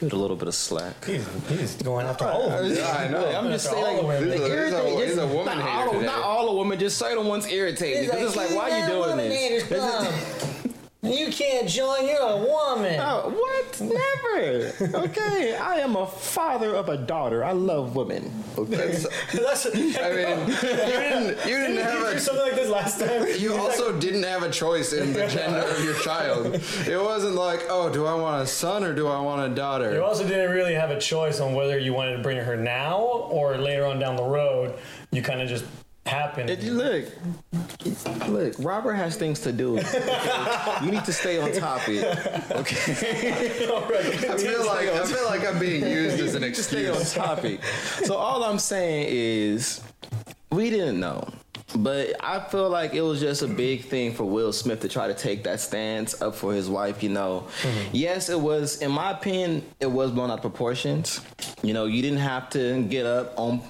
You 0.00 0.08
get 0.08 0.16
a 0.16 0.20
little 0.20 0.36
bit 0.36 0.48
of 0.48 0.54
slack. 0.54 1.04
He's, 1.04 1.26
he's 1.48 1.74
going 1.74 2.06
after 2.06 2.24
all 2.24 2.48
of 2.50 2.52
them. 2.64 2.74
Yeah, 2.74 2.90
I 2.90 3.08
know. 3.08 3.26
I'm 3.26 3.50
just 3.50 3.66
After 3.66 3.80
saying, 3.82 3.96
all 3.98 4.02
the 4.02 4.08
like, 4.08 4.20
women. 4.20 4.28
the 4.30 4.34
He's 4.36 4.72
a- 4.72 5.06
he's 5.08 5.16
a- 5.18 5.22
a 5.22 5.26
woman 5.26 5.58
not 5.58 5.68
hater 5.68 5.86
all, 5.88 5.92
today. 5.92 6.06
Not 6.06 6.22
all 6.22 6.46
the 6.46 6.58
women, 6.58 6.78
just 6.78 6.96
certain 6.96 7.26
ones 7.26 7.46
irritate 7.52 7.96
me. 8.00 8.06
Because 8.06 8.22
it's 8.22 8.36
like, 8.36 8.54
why 8.56 8.70
are 8.70 8.78
you 8.80 8.86
doing 8.94 9.16
this? 9.28 9.68
You 11.02 11.30
can't 11.32 11.66
join. 11.66 12.06
You're 12.06 12.20
a 12.20 12.36
woman. 12.36 13.00
Oh, 13.00 13.30
what? 13.30 13.80
Never. 13.80 14.98
Okay, 15.06 15.56
I 15.56 15.76
am 15.76 15.96
a 15.96 16.06
father 16.06 16.74
of 16.74 16.90
a 16.90 16.98
daughter. 16.98 17.42
I 17.42 17.52
love 17.52 17.96
women. 17.96 18.30
Okay. 18.58 18.76
That's- 18.76 19.06
That's, 19.32 19.66
I 19.66 19.70
mean, 19.70 19.88
you 19.88 20.56
didn't, 20.60 21.28
you 21.48 21.56
didn't 21.56 21.76
Did 21.76 21.76
you 21.76 21.80
have 21.82 22.00
do 22.00 22.16
a. 22.16 22.20
something 22.20 22.44
like 22.44 22.54
this 22.54 22.68
last 22.68 23.00
time? 23.00 23.26
You 23.38 23.54
also 23.56 23.98
didn't 23.98 24.24
have 24.24 24.42
a 24.42 24.50
choice 24.50 24.92
in 24.92 25.14
the 25.14 25.26
gender 25.26 25.60
of 25.60 25.82
your 25.82 25.94
child. 26.00 26.46
It 26.86 27.00
wasn't 27.02 27.34
like, 27.34 27.62
oh, 27.70 27.90
do 27.90 28.04
I 28.04 28.14
want 28.14 28.42
a 28.42 28.46
son 28.46 28.84
or 28.84 28.94
do 28.94 29.06
I 29.08 29.20
want 29.20 29.50
a 29.50 29.54
daughter? 29.54 29.94
You 29.94 30.04
also 30.04 30.28
didn't 30.28 30.50
really 30.50 30.74
have 30.74 30.90
a 30.90 31.00
choice 31.00 31.40
on 31.40 31.54
whether 31.54 31.78
you 31.78 31.94
wanted 31.94 32.18
to 32.18 32.22
bring 32.22 32.36
her 32.36 32.56
now 32.58 32.98
or 33.00 33.56
later 33.56 33.86
on 33.86 33.98
down 33.98 34.16
the 34.16 34.22
road. 34.24 34.74
You 35.12 35.22
kind 35.22 35.40
of 35.40 35.48
just 35.48 35.64
happened. 36.10 36.50
If 36.50 36.64
you 36.64 36.72
look, 36.72 37.04
look, 38.28 38.54
Robert 38.58 38.94
has 38.94 39.16
things 39.16 39.40
to 39.40 39.52
do. 39.52 39.76
you 40.82 40.90
need 40.90 41.04
to 41.04 41.12
stay 41.12 41.40
on 41.40 41.52
topic. 41.52 42.04
Okay. 42.50 43.66
Right, 43.90 44.24
I 44.24 44.36
feel 44.36 44.66
like 44.66 44.88
I 44.88 45.04
feel 45.04 45.24
like 45.26 45.46
I'm 45.46 45.58
being 45.58 45.82
used 46.00 46.20
as 46.20 46.34
an 46.34 46.42
to 46.42 46.54
stay 46.54 46.88
on 46.88 46.96
excuse. 46.96 47.14
topic. 47.14 47.64
So 48.04 48.14
all 48.14 48.44
I'm 48.44 48.58
saying 48.58 49.06
is, 49.08 49.80
we 50.50 50.70
didn't 50.70 51.00
know. 51.00 51.26
But 51.76 52.16
I 52.22 52.40
feel 52.40 52.68
like 52.68 52.94
it 52.94 53.02
was 53.02 53.20
just 53.20 53.42
a 53.42 53.46
big 53.46 53.84
thing 53.84 54.12
for 54.12 54.24
Will 54.24 54.52
Smith 54.52 54.80
to 54.80 54.88
try 54.88 55.06
to 55.06 55.14
take 55.14 55.44
that 55.44 55.60
stance 55.60 56.20
up 56.20 56.34
for 56.34 56.52
his 56.52 56.68
wife. 56.68 57.02
You 57.02 57.10
know, 57.10 57.46
mm-hmm. 57.62 57.88
yes, 57.92 58.28
it 58.28 58.40
was. 58.40 58.82
In 58.82 58.90
my 58.90 59.12
opinion, 59.12 59.62
it 59.78 59.86
was 59.86 60.10
blown 60.10 60.30
out 60.30 60.38
of 60.38 60.40
proportions. 60.42 61.20
You 61.62 61.72
know, 61.74 61.86
you 61.86 62.02
didn't 62.02 62.18
have 62.18 62.50
to 62.50 62.82
get 62.84 63.06
up 63.06 63.38
on 63.38 63.62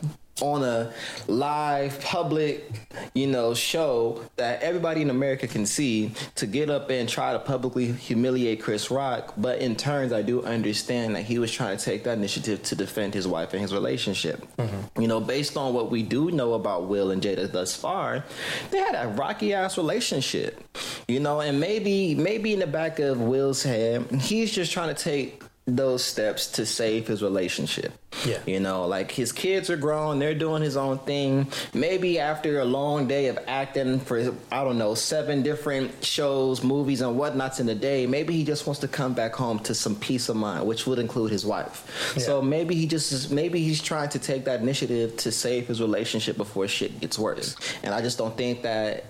on 0.43 0.63
a 0.63 0.93
live 1.27 2.01
public, 2.01 2.71
you 3.15 3.27
know, 3.27 3.55
show 3.55 4.25
that 4.37 4.63
everybody 4.63 5.03
in 5.03 5.11
America 5.11 5.47
can 5.47 5.67
see 5.67 6.13
to 6.37 6.47
get 6.47 6.71
up 6.71 6.91
and 6.91 7.09
try 7.09 7.33
to 7.33 7.39
publicly 7.39 7.93
humiliate 7.93 8.63
Chris 8.63 8.91
Rock. 8.91 9.35
But 9.37 9.59
in 9.59 9.77
turns, 9.77 10.13
I 10.13 10.23
do 10.23 10.43
understand 10.43 11.17
that 11.17 11.23
he 11.23 11.39
was 11.39 11.53
trying 11.53 11.77
to 11.77 11.85
take 11.85 12.05
that 12.05 12.19
initiative 12.19 12.63
to 12.65 12.75
defend 12.75 13.15
his 13.15 13.27
wife 13.27 13.53
and 13.53 13.63
his 13.63 13.73
relationship. 13.73 14.47
Mm-hmm. 14.57 15.01
You 15.01 15.09
know, 15.09 15.21
based 15.21 15.57
on 15.57 15.75
what 15.75 15.91
we 15.91 16.03
do 16.03 16.31
know 16.31 16.55
about 16.55 16.89
Will 16.89 17.11
and 17.11 17.23
Jada 17.23 17.51
thus 17.51 17.75
far, 17.75 18.25
they 18.71 18.79
had 18.79 18.95
a 18.95 19.09
rocky 19.09 19.55
ass 19.55 19.77
relationship. 19.77 20.63
You 21.09 21.21
know, 21.21 21.41
and 21.41 21.61
maybe 21.61 22.15
maybe 22.15 22.53
in 22.53 22.61
the 22.61 22.67
back 22.67 22.99
of 22.99 23.21
Will's 23.21 23.63
head, 23.63 24.11
he's 24.21 24.53
just 24.53 24.73
trying 24.73 24.95
to 24.95 25.03
take 25.03 25.40
those 25.67 26.05
steps 26.05 26.47
to 26.53 26.67
save 26.67 27.07
his 27.07 27.23
relationship. 27.23 27.93
Yeah. 28.27 28.41
You 28.45 28.59
know, 28.61 28.87
like 28.87 29.13
his 29.13 29.31
kids 29.31 29.71
are 29.71 29.77
grown, 29.77 30.19
they're 30.19 30.35
doing 30.35 30.63
his 30.63 30.77
own 30.77 30.99
thing. 30.99 31.47
Maybe 31.73 32.19
after 32.19 32.59
a 32.61 32.65
long 32.65 33.07
day 33.07 33.27
of 33.27 33.39
acting 33.47 34.01
for, 34.01 34.35
I 34.51 34.65
don't 34.65 34.79
know, 34.79 34.95
seven 34.95 35.43
different 35.43 36.05
shows, 36.05 36.65
movies, 36.65 37.03
and 37.03 37.17
whatnots 37.17 37.61
in 37.61 37.69
a 37.69 37.75
day, 37.75 38.07
maybe 38.07 38.35
he 38.35 38.45
just 38.45 38.67
wants 38.67 38.81
to 38.81 38.89
come 38.89 39.15
back 39.15 39.35
home 39.35 39.61
to 39.61 39.75
some 39.75 39.95
peace 39.95 40.29
of 40.29 40.37
mind, 40.37 40.67
which 40.67 40.87
would 40.87 40.99
include 40.99 41.31
his 41.31 41.47
wife. 41.47 42.17
So 42.19 42.43
maybe 42.43 42.75
he 42.75 42.87
just, 42.87 43.13
is, 43.13 43.31
maybe 43.31 43.61
he's 43.61 43.81
trying 43.81 44.09
to 44.11 44.19
take 44.19 44.45
that 44.47 44.61
initiative 44.61 45.17
to 45.19 45.31
save 45.31 45.69
his 45.69 45.81
relationship 45.81 46.37
before 46.37 46.67
shit 46.67 47.01
gets 47.01 47.19
worse. 47.19 47.57
And 47.83 47.95
I 47.95 48.01
just 48.01 48.19
don't 48.19 48.37
think 48.37 48.63
that 48.63 49.05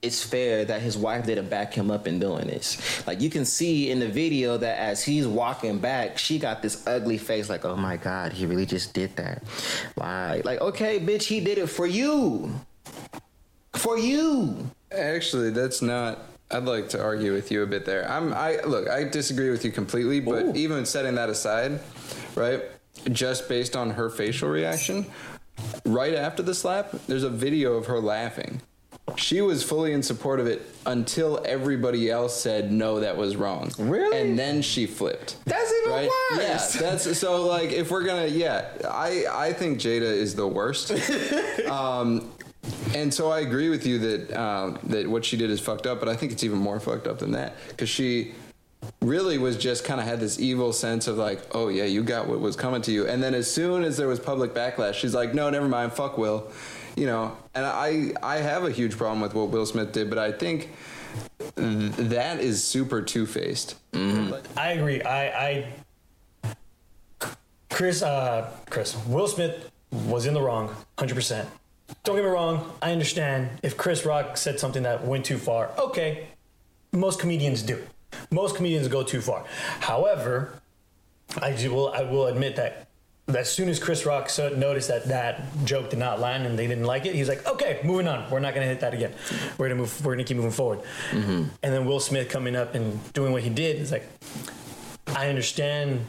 it's 0.00 0.22
fair 0.22 0.64
that 0.64 0.80
his 0.80 0.96
wife 0.96 1.26
didn't 1.26 1.48
back 1.48 1.74
him 1.74 1.90
up 1.90 2.06
in 2.06 2.18
doing 2.20 2.46
this. 2.46 3.06
Like 3.06 3.20
you 3.20 3.30
can 3.30 3.44
see 3.44 3.90
in 3.90 3.98
the 3.98 4.08
video 4.08 4.56
that 4.56 4.78
as 4.78 5.02
he's 5.02 5.26
walking 5.26 5.78
back, 5.78 6.18
she 6.18 6.38
got 6.38 6.62
this 6.62 6.86
ugly 6.86 7.18
face, 7.18 7.48
like, 7.48 7.64
"Oh 7.64 7.76
my 7.76 7.96
god, 7.96 8.32
he 8.32 8.46
really 8.46 8.66
just 8.66 8.94
did 8.94 9.16
that." 9.16 9.42
Why? 9.96 10.42
Like, 10.44 10.60
okay, 10.60 11.00
bitch, 11.00 11.24
he 11.24 11.40
did 11.40 11.58
it 11.58 11.66
for 11.66 11.86
you, 11.86 12.54
for 13.72 13.98
you. 13.98 14.70
Actually, 14.92 15.50
that's 15.50 15.82
not. 15.82 16.20
I'd 16.50 16.64
like 16.64 16.88
to 16.90 17.02
argue 17.02 17.34
with 17.34 17.50
you 17.50 17.62
a 17.62 17.66
bit 17.66 17.84
there. 17.84 18.08
I'm. 18.10 18.32
I 18.32 18.60
look. 18.64 18.88
I 18.88 19.04
disagree 19.04 19.50
with 19.50 19.64
you 19.64 19.72
completely. 19.72 20.20
But 20.20 20.44
Ooh. 20.44 20.52
even 20.54 20.86
setting 20.86 21.16
that 21.16 21.28
aside, 21.28 21.80
right? 22.36 22.62
Just 23.10 23.48
based 23.48 23.76
on 23.76 23.90
her 23.90 24.10
facial 24.10 24.48
reaction, 24.48 25.06
right 25.84 26.14
after 26.14 26.42
the 26.42 26.54
slap, 26.54 26.92
there's 27.06 27.22
a 27.22 27.30
video 27.30 27.74
of 27.74 27.86
her 27.86 28.00
laughing. 28.00 28.60
She 29.18 29.40
was 29.40 29.62
fully 29.62 29.92
in 29.92 30.02
support 30.02 30.40
of 30.40 30.46
it 30.46 30.62
until 30.86 31.42
everybody 31.44 32.10
else 32.10 32.40
said 32.40 32.70
no, 32.72 33.00
that 33.00 33.16
was 33.16 33.36
wrong. 33.36 33.70
Really? 33.78 34.16
And 34.16 34.38
then 34.38 34.62
she 34.62 34.86
flipped. 34.86 35.36
That's 35.44 35.72
even 35.80 35.92
right? 35.92 36.10
worse. 36.30 36.74
Yeah, 36.74 36.80
that's 36.80 37.18
so. 37.18 37.44
Like, 37.46 37.72
if 37.72 37.90
we're 37.90 38.04
gonna, 38.04 38.26
yeah, 38.26 38.68
I 38.88 39.24
I 39.30 39.52
think 39.52 39.78
Jada 39.78 40.02
is 40.02 40.34
the 40.34 40.46
worst. 40.46 40.92
um, 41.68 42.30
and 42.94 43.12
so 43.12 43.30
I 43.30 43.40
agree 43.40 43.70
with 43.70 43.86
you 43.86 43.98
that 43.98 44.40
um, 44.40 44.78
that 44.84 45.08
what 45.08 45.24
she 45.24 45.36
did 45.36 45.50
is 45.50 45.60
fucked 45.60 45.86
up, 45.86 45.98
but 46.00 46.08
I 46.08 46.14
think 46.14 46.32
it's 46.32 46.44
even 46.44 46.58
more 46.58 46.80
fucked 46.80 47.06
up 47.06 47.18
than 47.18 47.32
that 47.32 47.54
because 47.68 47.88
she 47.88 48.34
really 49.00 49.38
was 49.38 49.56
just 49.56 49.84
kind 49.84 50.00
of 50.00 50.06
had 50.06 50.20
this 50.20 50.38
evil 50.38 50.72
sense 50.72 51.06
of 51.06 51.16
like, 51.16 51.40
oh 51.54 51.68
yeah, 51.68 51.84
you 51.84 52.02
got 52.02 52.28
what 52.28 52.40
was 52.40 52.56
coming 52.56 52.82
to 52.82 52.92
you. 52.92 53.06
And 53.06 53.22
then 53.22 53.34
as 53.34 53.52
soon 53.52 53.84
as 53.84 53.96
there 53.96 54.08
was 54.08 54.20
public 54.20 54.54
backlash, 54.54 54.94
she's 54.94 55.14
like, 55.14 55.34
no, 55.34 55.50
never 55.50 55.68
mind, 55.68 55.92
fuck 55.92 56.18
Will. 56.18 56.50
You 56.98 57.06
know, 57.06 57.36
and 57.54 57.64
I 57.64 58.12
I 58.24 58.38
have 58.38 58.64
a 58.64 58.72
huge 58.72 58.96
problem 58.96 59.20
with 59.20 59.32
what 59.32 59.50
Will 59.50 59.64
Smith 59.66 59.92
did, 59.92 60.10
but 60.10 60.18
I 60.18 60.32
think 60.32 60.70
th- 61.54 61.92
that 61.92 62.40
is 62.40 62.64
super 62.64 63.02
two 63.02 63.24
faced. 63.24 63.76
I 63.94 64.72
agree. 64.72 65.00
I, 65.02 65.48
I 65.48 65.66
Chris, 67.70 68.02
uh, 68.02 68.50
Chris, 68.68 68.96
Will 69.06 69.28
Smith 69.28 69.70
was 69.92 70.26
in 70.26 70.34
the 70.34 70.42
wrong, 70.42 70.74
hundred 70.98 71.14
percent. 71.14 71.48
Don't 72.02 72.16
get 72.16 72.24
me 72.24 72.30
wrong. 72.30 72.72
I 72.82 72.90
understand 72.90 73.50
if 73.62 73.76
Chris 73.76 74.04
Rock 74.04 74.36
said 74.36 74.58
something 74.58 74.82
that 74.82 75.04
went 75.04 75.24
too 75.24 75.38
far. 75.38 75.70
Okay, 75.78 76.26
most 76.92 77.20
comedians 77.20 77.62
do. 77.62 77.80
Most 78.32 78.56
comedians 78.56 78.88
go 78.88 79.04
too 79.04 79.20
far. 79.20 79.44
However, 79.78 80.52
I 81.40 81.52
do- 81.52 81.72
will. 81.72 81.92
I 81.92 82.02
will 82.02 82.26
admit 82.26 82.56
that. 82.56 82.87
As 83.34 83.50
soon 83.50 83.68
as 83.68 83.78
Chris 83.78 84.06
Rock 84.06 84.30
noticed 84.56 84.88
that 84.88 85.06
that 85.06 85.42
joke 85.64 85.90
did 85.90 85.98
not 85.98 86.18
land 86.18 86.46
and 86.46 86.58
they 86.58 86.66
didn't 86.66 86.84
like 86.84 87.04
it, 87.04 87.14
he's 87.14 87.28
like, 87.28 87.46
"Okay, 87.46 87.80
moving 87.84 88.08
on. 88.08 88.30
We're 88.30 88.40
not 88.40 88.54
gonna 88.54 88.66
hit 88.66 88.80
that 88.80 88.94
again. 88.94 89.12
We're 89.58 89.68
gonna 89.68 89.80
move. 89.80 90.04
We're 90.04 90.14
gonna 90.14 90.24
keep 90.24 90.36
moving 90.36 90.50
forward." 90.50 90.80
Mm-hmm. 91.10 91.44
And 91.62 91.74
then 91.74 91.84
Will 91.84 92.00
Smith 92.00 92.28
coming 92.28 92.56
up 92.56 92.74
and 92.74 93.12
doing 93.12 93.32
what 93.32 93.42
he 93.42 93.50
did 93.50 93.76
is 93.76 93.92
like, 93.92 94.08
I 95.08 95.28
understand 95.28 96.06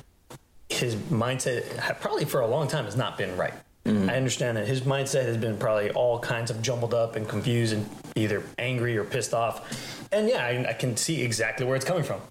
his 0.69 0.95
mindset 0.95 1.99
probably 1.99 2.25
for 2.25 2.41
a 2.41 2.47
long 2.47 2.67
time 2.67 2.85
has 2.85 2.95
not 2.95 3.17
been 3.17 3.35
right. 3.35 3.53
Mm-hmm. 3.85 4.09
I 4.09 4.15
understand 4.15 4.57
that 4.57 4.67
his 4.67 4.81
mindset 4.81 5.23
has 5.23 5.37
been 5.37 5.57
probably 5.57 5.89
all 5.91 6.19
kinds 6.19 6.51
of 6.51 6.61
jumbled 6.61 6.93
up 6.93 7.15
and 7.15 7.27
confused 7.27 7.73
and 7.73 7.89
either 8.15 8.43
angry 8.57 8.97
or 8.97 9.03
pissed 9.03 9.33
off. 9.33 10.07
And 10.11 10.27
yeah, 10.27 10.45
I, 10.45 10.69
I 10.69 10.73
can 10.73 10.95
see 10.95 11.21
exactly 11.21 11.65
where 11.65 11.75
it's 11.75 11.85
coming 11.85 12.03
from. 12.03 12.21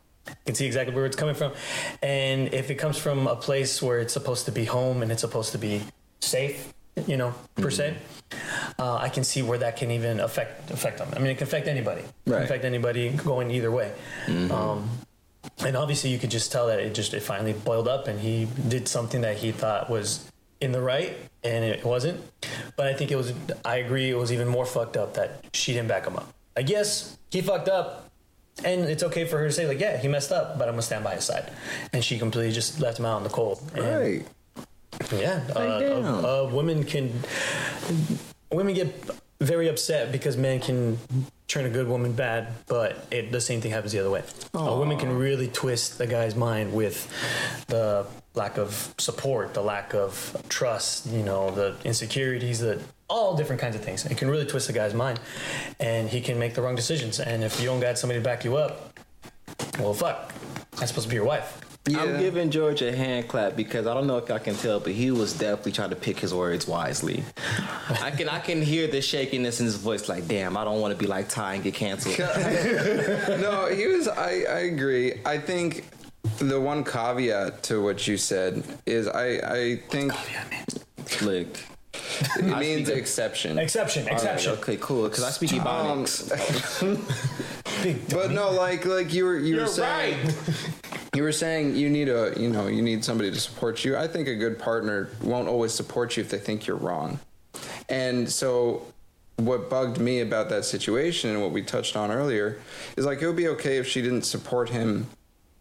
Can 0.46 0.54
see 0.54 0.66
exactly 0.66 0.94
where 0.94 1.06
it's 1.06 1.16
coming 1.16 1.34
from. 1.34 1.52
And 2.02 2.52
if 2.54 2.70
it 2.70 2.76
comes 2.76 2.98
from 2.98 3.26
a 3.26 3.36
place 3.36 3.80
where 3.82 3.98
it's 4.00 4.12
supposed 4.12 4.46
to 4.46 4.52
be 4.52 4.64
home 4.64 5.02
and 5.02 5.10
it's 5.12 5.20
supposed 5.22 5.52
to 5.52 5.58
be 5.58 5.82
safe, 6.20 6.72
you 7.06 7.16
know, 7.16 7.34
per 7.56 7.70
se, 7.70 7.96
uh, 8.78 8.96
I 8.96 9.08
can 9.08 9.24
see 9.24 9.42
where 9.42 9.58
that 9.58 9.76
can 9.76 9.90
even 9.90 10.20
affect 10.20 10.70
affect 10.70 10.98
them. 10.98 11.08
I 11.14 11.18
mean, 11.18 11.28
it 11.28 11.38
can 11.38 11.46
affect 11.46 11.68
anybody. 11.68 12.00
It 12.02 12.08
can 12.24 12.32
Right. 12.34 12.42
affect 12.44 12.64
anybody 12.64 13.10
going 13.10 13.50
either 13.50 13.70
way. 13.70 13.92
Um, 14.50 14.88
and 15.60 15.76
obviously 15.76 16.10
you 16.10 16.18
could 16.18 16.30
just 16.30 16.52
tell 16.52 16.66
that 16.66 16.78
it 16.80 16.94
just 16.94 17.14
it 17.14 17.22
finally 17.22 17.52
boiled 17.52 17.88
up 17.88 18.06
and 18.08 18.20
he 18.20 18.46
did 18.68 18.86
something 18.88 19.20
that 19.22 19.36
he 19.38 19.50
thought 19.52 19.88
was 19.88 20.30
in 20.60 20.72
the 20.72 20.80
right 20.80 21.16
and 21.44 21.64
it 21.64 21.84
wasn't 21.84 22.20
but 22.76 22.86
i 22.88 22.92
think 22.92 23.10
it 23.12 23.16
was 23.16 23.32
i 23.64 23.76
agree 23.76 24.10
it 24.10 24.16
was 24.18 24.32
even 24.32 24.48
more 24.48 24.66
fucked 24.66 24.96
up 24.96 25.14
that 25.14 25.44
she 25.52 25.72
didn't 25.72 25.86
back 25.88 26.04
him 26.06 26.16
up 26.16 26.32
i 26.56 26.62
guess 26.62 27.16
he 27.30 27.40
fucked 27.40 27.68
up 27.68 28.07
and 28.64 28.82
it's 28.84 29.02
okay 29.02 29.24
for 29.24 29.38
her 29.38 29.46
to 29.46 29.52
say 29.52 29.66
like 29.66 29.78
yeah 29.80 29.96
he 29.96 30.08
messed 30.08 30.32
up 30.32 30.58
but 30.58 30.68
i'm 30.68 30.72
gonna 30.74 30.82
stand 30.82 31.04
by 31.04 31.14
his 31.14 31.24
side. 31.24 31.50
And 31.92 32.04
she 32.04 32.18
completely 32.18 32.52
just 32.52 32.80
left 32.80 32.98
him 32.98 33.06
out 33.06 33.18
in 33.18 33.24
the 33.24 33.30
cold. 33.30 33.60
And 33.74 33.84
Right. 33.84 34.26
yeah, 35.12 35.40
uh, 35.54 35.58
uh, 35.58 36.44
uh, 36.46 36.50
women 36.52 36.84
can 36.84 37.12
women 38.50 38.74
get 38.74 38.88
very 39.40 39.68
upset 39.68 40.10
because 40.10 40.36
men 40.36 40.60
can 40.60 40.98
turn 41.46 41.64
a 41.64 41.70
good 41.70 41.88
woman 41.88 42.12
bad, 42.12 42.48
but 42.66 43.06
it, 43.10 43.32
the 43.32 43.40
same 43.40 43.60
thing 43.60 43.70
happens 43.70 43.92
the 43.92 43.98
other 44.00 44.10
way. 44.10 44.22
A 44.54 44.76
woman 44.76 44.98
can 44.98 45.16
really 45.16 45.48
twist 45.48 46.00
a 46.00 46.06
guy's 46.06 46.34
mind 46.34 46.72
with 46.72 47.10
the 47.68 48.06
lack 48.34 48.58
of 48.58 48.94
support, 48.98 49.54
the 49.54 49.62
lack 49.62 49.94
of 49.94 50.36
trust, 50.48 51.06
you 51.06 51.22
know, 51.22 51.50
the 51.50 51.76
insecurities, 51.84 52.60
the 52.60 52.80
all 53.08 53.36
different 53.36 53.60
kinds 53.60 53.74
of 53.74 53.82
things. 53.82 54.04
It 54.04 54.18
can 54.18 54.28
really 54.28 54.44
twist 54.44 54.68
a 54.68 54.72
guy's 54.72 54.92
mind, 54.92 55.20
and 55.80 56.08
he 56.08 56.20
can 56.20 56.38
make 56.38 56.54
the 56.54 56.60
wrong 56.62 56.76
decisions. 56.76 57.20
And 57.20 57.42
if 57.42 57.60
you 57.60 57.66
don't 57.66 57.80
got 57.80 57.98
somebody 57.98 58.20
to 58.20 58.24
back 58.24 58.44
you 58.44 58.56
up, 58.56 58.98
well, 59.78 59.94
fuck, 59.94 60.34
that's 60.72 60.88
supposed 60.88 61.06
to 61.06 61.08
be 61.08 61.14
your 61.14 61.24
wife. 61.24 61.67
I'm 61.96 62.18
giving 62.18 62.50
George 62.50 62.82
a 62.82 62.94
hand 62.94 63.28
clap 63.28 63.56
because 63.56 63.86
I 63.86 63.94
don't 63.94 64.06
know 64.06 64.16
if 64.18 64.28
y'all 64.28 64.38
can 64.38 64.54
tell, 64.54 64.80
but 64.80 64.92
he 64.92 65.10
was 65.10 65.32
definitely 65.32 65.72
trying 65.72 65.90
to 65.90 65.96
pick 65.96 66.18
his 66.18 66.34
words 66.34 66.66
wisely. 66.66 67.22
I 68.02 68.10
can 68.10 68.28
I 68.28 68.40
can 68.40 68.60
hear 68.62 68.86
the 68.86 69.00
shakiness 69.00 69.60
in 69.60 69.66
his 69.66 69.76
voice, 69.76 70.08
like, 70.08 70.26
damn, 70.28 70.56
I 70.56 70.64
don't 70.64 70.80
want 70.80 70.92
to 70.92 70.98
be 70.98 71.06
like 71.06 71.28
Ty 71.28 71.54
and 71.54 71.62
get 71.64 71.74
canceled. 71.74 72.18
no, 73.40 73.68
he 73.74 73.86
was. 73.86 74.08
I, 74.08 74.44
I 74.48 74.58
agree. 74.72 75.20
I 75.24 75.38
think 75.38 75.84
the 76.38 76.60
one 76.60 76.84
caveat 76.84 77.62
to 77.64 77.82
what 77.82 78.06
you 78.06 78.16
said 78.16 78.62
is 78.86 79.06
I 79.08 79.26
I 79.38 79.76
think 79.88 80.12
like 81.22 81.64
it 82.36 82.58
means 82.58 82.88
speak- 82.88 82.98
exception. 82.98 83.58
Exception, 83.58 84.02
all 84.04 84.08
right, 84.10 84.14
exception. 84.16 84.52
okay, 84.54 84.76
cool, 84.80 85.08
because 85.08 85.24
I 85.24 85.30
speak 85.30 85.52
Um, 85.54 86.04
Ebonics. 86.04 86.28
Big 87.82 88.08
but 88.10 88.32
no, 88.32 88.50
like 88.50 88.84
like 88.86 89.12
you 89.14 89.24
were 89.24 89.38
you 89.38 89.54
were 89.56 89.60
You're 89.62 89.66
saying. 89.68 90.26
right. 90.26 90.34
You 91.18 91.24
were 91.24 91.32
saying 91.32 91.74
you 91.74 91.90
need 91.90 92.08
a 92.08 92.32
you 92.36 92.48
know 92.48 92.68
you 92.68 92.80
need 92.80 93.04
somebody 93.04 93.32
to 93.32 93.40
support 93.40 93.84
you. 93.84 93.96
I 93.96 94.06
think 94.06 94.28
a 94.28 94.36
good 94.36 94.56
partner 94.56 95.10
won't 95.20 95.48
always 95.48 95.74
support 95.74 96.16
you 96.16 96.22
if 96.22 96.30
they 96.30 96.38
think 96.38 96.68
you're 96.68 96.76
wrong. 96.76 97.18
And 97.88 98.30
so 98.30 98.86
what 99.34 99.68
bugged 99.68 99.98
me 99.98 100.20
about 100.20 100.48
that 100.50 100.64
situation 100.64 101.30
and 101.30 101.42
what 101.42 101.50
we 101.50 101.60
touched 101.60 101.96
on 101.96 102.12
earlier 102.12 102.58
is 102.96 103.04
like 103.04 103.20
it 103.20 103.26
would 103.26 103.34
be 103.34 103.48
okay 103.48 103.78
if 103.78 103.86
she 103.88 104.00
didn't 104.00 104.22
support 104.22 104.68
him 104.68 105.08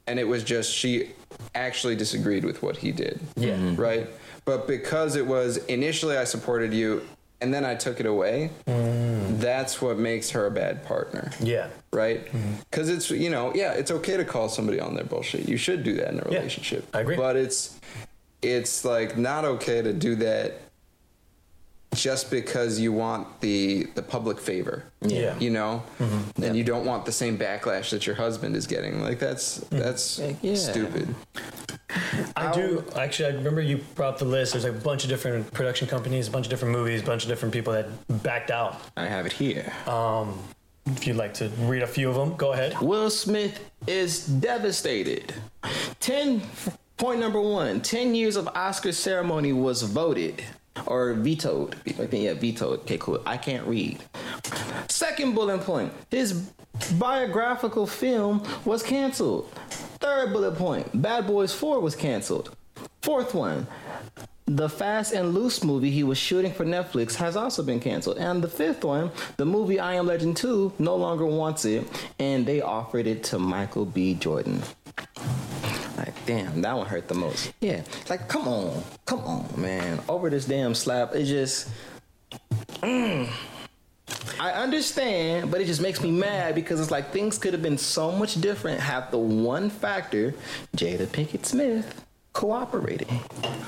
and 0.05 0.19
it 0.19 0.27
was 0.27 0.43
just 0.43 0.71
she 0.71 1.13
actually 1.55 1.95
disagreed 1.95 2.45
with 2.45 2.61
what 2.61 2.77
he 2.77 2.91
did. 2.91 3.19
Yeah. 3.35 3.55
Mhm. 3.55 3.79
Right? 3.79 4.07
But 4.45 4.67
because 4.67 5.15
it 5.15 5.25
was 5.25 5.57
initially 5.65 6.17
I 6.17 6.25
supported 6.25 6.71
you 6.71 7.01
and 7.41 7.53
then 7.53 7.63
I 7.65 7.75
took 7.75 8.00
it 8.00 8.06
away, 8.06 8.50
that's 8.65 9.82
what 9.82 9.98
makes 10.00 10.32
her 10.32 10.46
a 10.48 10.51
bad 10.51 10.84
partner 10.86 11.32
Yeah. 11.39 11.67
right? 11.91 12.25
Mm-hmm. 12.25 12.53
Because 12.70 12.89
it's 12.89 13.10
you 13.12 13.29
know 13.29 13.53
yeah, 13.53 13.74
it's 13.74 13.91
okay 13.91 14.17
to 14.17 14.25
call 14.25 14.50
somebody 14.50 14.79
on 14.79 14.96
their 14.96 15.03
bullshit. 15.06 15.48
You 15.48 15.58
should 15.58 15.84
do 15.84 15.94
that 15.98 16.10
in 16.13 16.20
a 16.20 16.24
Yeah, 16.29 16.38
relationship. 16.39 16.88
I 16.94 17.01
agree. 17.01 17.15
But 17.15 17.36
it's 17.36 17.79
it's 18.41 18.86
like 18.86 19.17
not 19.17 19.46
okay 19.46 19.82
to 19.82 19.94
do 19.94 20.15
that 20.15 20.60
just 21.96 22.29
because 22.29 22.79
you 22.79 22.91
want 22.94 23.39
the 23.41 23.86
the 23.96 24.01
public 24.01 24.39
favor. 24.39 24.84
Yeah. 25.01 25.38
You 25.39 25.50
know, 25.51 25.84
Mm-hmm. 26.00 26.44
and 26.44 26.56
you 26.56 26.63
don't 26.63 26.86
want 26.86 27.06
the 27.06 27.12
same 27.12 27.38
backlash 27.38 27.89
that 27.91 28.06
your 28.06 28.15
husband 28.15 28.56
is 28.56 28.67
getting. 28.67 29.01
Like 29.01 29.20
that's 29.20 29.60
Mm. 29.60 29.79
that's 29.79 30.20
Yeah. 30.41 30.56
stupid. 30.56 31.15
I 32.36 32.51
do 32.51 32.84
actually. 32.96 33.29
I 33.34 33.36
remember 33.38 33.62
you 33.62 33.77
brought 33.96 34.13
up 34.15 34.20
the 34.20 34.25
list. 34.25 34.53
There's 34.53 34.65
a 34.65 34.72
bunch 34.72 35.03
of 35.03 35.10
different 35.10 35.51
production 35.53 35.88
companies, 35.88 36.27
a 36.27 36.32
bunch 36.32 36.46
of 36.46 36.50
different 36.50 36.74
movies, 36.74 37.01
a 37.01 37.06
bunch 37.06 37.24
of 37.24 37.29
different 37.29 37.53
people 37.53 37.74
that 37.74 37.88
backed 38.24 38.51
out. 38.51 38.79
I 38.98 39.06
have 39.06 39.25
it 39.25 39.34
here. 39.34 39.72
Um, 39.88 40.38
If 40.86 41.06
you'd 41.06 41.17
like 41.17 41.34
to 41.36 41.50
read 41.60 41.84
a 41.84 41.88
few 41.88 42.10
of 42.10 42.15
them, 42.15 42.36
go 42.38 42.53
ahead. 42.53 42.79
Will 42.79 43.10
Smith 43.10 43.60
is 43.88 44.25
devastated. 44.25 45.34
10 46.00 46.41
point 46.98 47.20
number 47.20 47.41
1, 47.41 47.82
10 47.82 48.15
years 48.15 48.36
of 48.38 48.48
Oscar 48.56 48.94
ceremony 48.94 49.51
was 49.51 49.82
voted 49.84 50.41
or 50.86 51.13
vetoed. 51.13 51.75
I 51.88 52.05
think 52.05 52.24
yeah, 52.24 52.34
vetoed. 52.34 52.81
Okay, 52.81 52.98
cool. 52.98 53.22
I 53.25 53.38
can't 53.38 53.65
read. 53.67 54.03
Second 54.88 55.36
bullet 55.36 55.62
point. 55.62 55.91
His 56.10 56.51
biographical 56.93 57.88
film 57.88 58.46
was 58.65 58.84
canceled. 58.84 59.50
Third 60.00 60.34
bullet 60.34 60.55
point. 60.55 61.01
Bad 61.01 61.27
Boys 61.27 61.53
4 61.53 61.79
was 61.79 61.96
canceled. 61.96 62.55
Fourth 63.01 63.34
one. 63.34 63.67
The 64.46 64.69
Fast 64.69 65.13
and 65.13 65.34
Loose 65.34 65.62
movie 65.62 65.91
he 65.91 66.03
was 66.03 66.17
shooting 66.17 66.53
for 66.53 66.63
Netflix 66.63 67.15
has 67.15 67.36
also 67.36 67.63
been 67.63 67.81
canceled. 67.81 68.17
And 68.17 68.41
the 68.41 68.48
fifth 68.48 68.84
one, 68.84 69.12
the 69.36 69.46
movie 69.46 69.77
I 69.77 69.96
Am 69.96 70.07
Legend 70.07 70.38
2, 70.38 70.74
no 70.79 70.96
longer 70.96 71.25
wants 71.25 71.65
it, 71.65 71.86
and 72.17 72.46
they 72.46 72.62
offered 72.62 73.07
it 73.07 73.24
to 73.25 73.39
Michael 73.39 73.86
B. 73.86 74.13
Jordan. 74.13 74.62
Like, 75.97 76.25
damn, 76.25 76.61
that 76.61 76.77
one 76.77 76.85
hurt 76.85 77.07
the 77.07 77.15
most. 77.15 77.51
Yeah, 77.59 77.81
like, 78.09 78.27
come 78.29 78.47
on, 78.47 78.83
come 79.05 79.21
on, 79.21 79.49
man. 79.59 79.99
Over 80.07 80.29
this 80.29 80.45
damn 80.45 80.75
slap, 80.75 81.15
it 81.15 81.25
just. 81.25 81.69
Mm. 82.81 83.29
I 84.39 84.51
understand, 84.51 85.51
but 85.51 85.59
it 85.59 85.65
just 85.65 85.81
makes 85.81 86.01
me 86.01 86.11
mad 86.11 86.55
because 86.55 86.79
it's 86.79 86.91
like 86.91 87.11
things 87.11 87.37
could 87.37 87.53
have 87.53 87.63
been 87.63 87.77
so 87.77 88.11
much 88.11 88.39
different 88.39 88.79
had 88.79 89.11
the 89.11 89.17
one 89.17 89.69
factor, 89.69 90.33
Jada 90.75 91.07
Pinkett 91.07 91.45
Smith, 91.45 92.05
cooperated. 92.33 93.09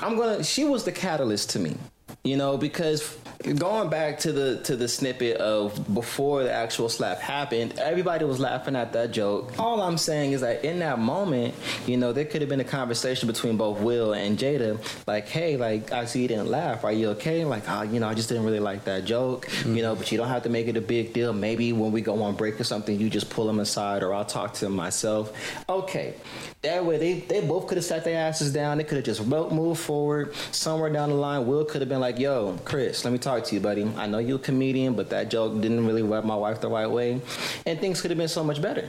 I'm 0.00 0.16
gonna. 0.16 0.44
She 0.44 0.64
was 0.64 0.84
the 0.84 0.92
catalyst 0.92 1.50
to 1.50 1.58
me, 1.58 1.76
you 2.22 2.36
know, 2.36 2.56
because 2.56 3.18
going 3.56 3.88
back 3.88 4.18
to 4.20 4.32
the 4.32 4.56
to 4.64 4.76
the 4.76 4.86
snippet 4.86 5.38
of 5.38 5.92
before 5.92 6.42
the 6.42 6.52
actual 6.52 6.88
slap 6.88 7.18
happened, 7.18 7.78
everybody 7.78 8.24
was 8.24 8.38
laughing 8.38 8.76
at 8.76 8.92
that 8.92 9.12
joke. 9.12 9.58
All 9.58 9.80
I'm 9.80 9.96
saying 9.96 10.32
is 10.32 10.42
that 10.42 10.64
in 10.64 10.80
that 10.80 10.98
moment, 10.98 11.54
you 11.86 11.96
know, 11.96 12.12
there 12.12 12.24
could 12.24 12.42
have 12.42 12.50
been 12.50 12.60
a 12.60 12.64
conversation 12.64 13.26
between 13.26 13.56
both 13.56 13.80
Will 13.80 14.12
and 14.12 14.38
Jada, 14.38 14.78
like, 15.06 15.26
hey, 15.28 15.56
like 15.56 15.90
I 15.92 16.04
see 16.04 16.22
you 16.22 16.28
didn't 16.28 16.48
laugh. 16.48 16.84
Are 16.84 16.92
you 16.92 17.10
okay? 17.10 17.44
Like, 17.44 17.64
oh, 17.68 17.82
you 17.82 18.00
know, 18.00 18.08
I 18.08 18.14
just 18.14 18.28
didn't 18.28 18.44
really 18.44 18.60
like 18.60 18.84
that 18.84 19.04
joke, 19.04 19.48
you 19.64 19.82
know, 19.82 19.94
but 19.94 20.12
you 20.12 20.18
don't 20.18 20.28
have 20.28 20.42
to 20.42 20.50
make 20.50 20.68
it 20.68 20.76
a 20.76 20.82
big 20.82 21.12
deal. 21.14 21.32
Maybe 21.32 21.72
when 21.72 21.92
we 21.92 22.02
go 22.02 22.22
on 22.22 22.36
break 22.36 22.60
or 22.60 22.64
something, 22.64 22.98
you 22.98 23.08
just 23.08 23.30
pull 23.30 23.46
them 23.46 23.60
aside, 23.60 24.02
or 24.02 24.12
I'll 24.12 24.24
talk 24.24 24.54
to 24.54 24.66
them 24.66 24.76
myself. 24.76 25.32
Okay, 25.68 26.14
that 26.62 26.84
way 26.84 26.98
they 26.98 27.20
they 27.20 27.40
both 27.40 27.68
could 27.68 27.78
have 27.78 27.84
sat 27.84 28.04
their 28.04 28.18
asses 28.18 28.52
down. 28.52 28.76
They 28.78 28.84
could 28.84 28.96
have 28.96 29.06
just 29.06 29.24
moved 29.26 29.80
forward. 29.80 30.34
Somewhere 30.52 30.90
down 30.90 31.08
the 31.08 31.14
line, 31.14 31.46
Will 31.46 31.64
could 31.64 31.80
have 31.80 31.88
been 31.88 32.00
like, 32.00 32.18
"Yo, 32.18 32.58
Chris, 32.64 33.02
let 33.04 33.12
me 33.12 33.18
talk 33.18 33.29
to 33.38 33.54
you, 33.54 33.60
buddy. 33.60 33.84
I 33.96 34.06
know 34.06 34.18
you're 34.18 34.36
a 34.36 34.40
comedian, 34.40 34.94
but 34.94 35.10
that 35.10 35.30
joke 35.30 35.60
didn't 35.60 35.86
really 35.86 36.02
rub 36.02 36.24
my 36.24 36.34
wife 36.34 36.60
the 36.60 36.68
right 36.68 36.90
way, 36.90 37.20
and 37.66 37.78
things 37.78 38.00
could 38.00 38.10
have 38.10 38.18
been 38.18 38.28
so 38.28 38.42
much 38.42 38.60
better." 38.60 38.88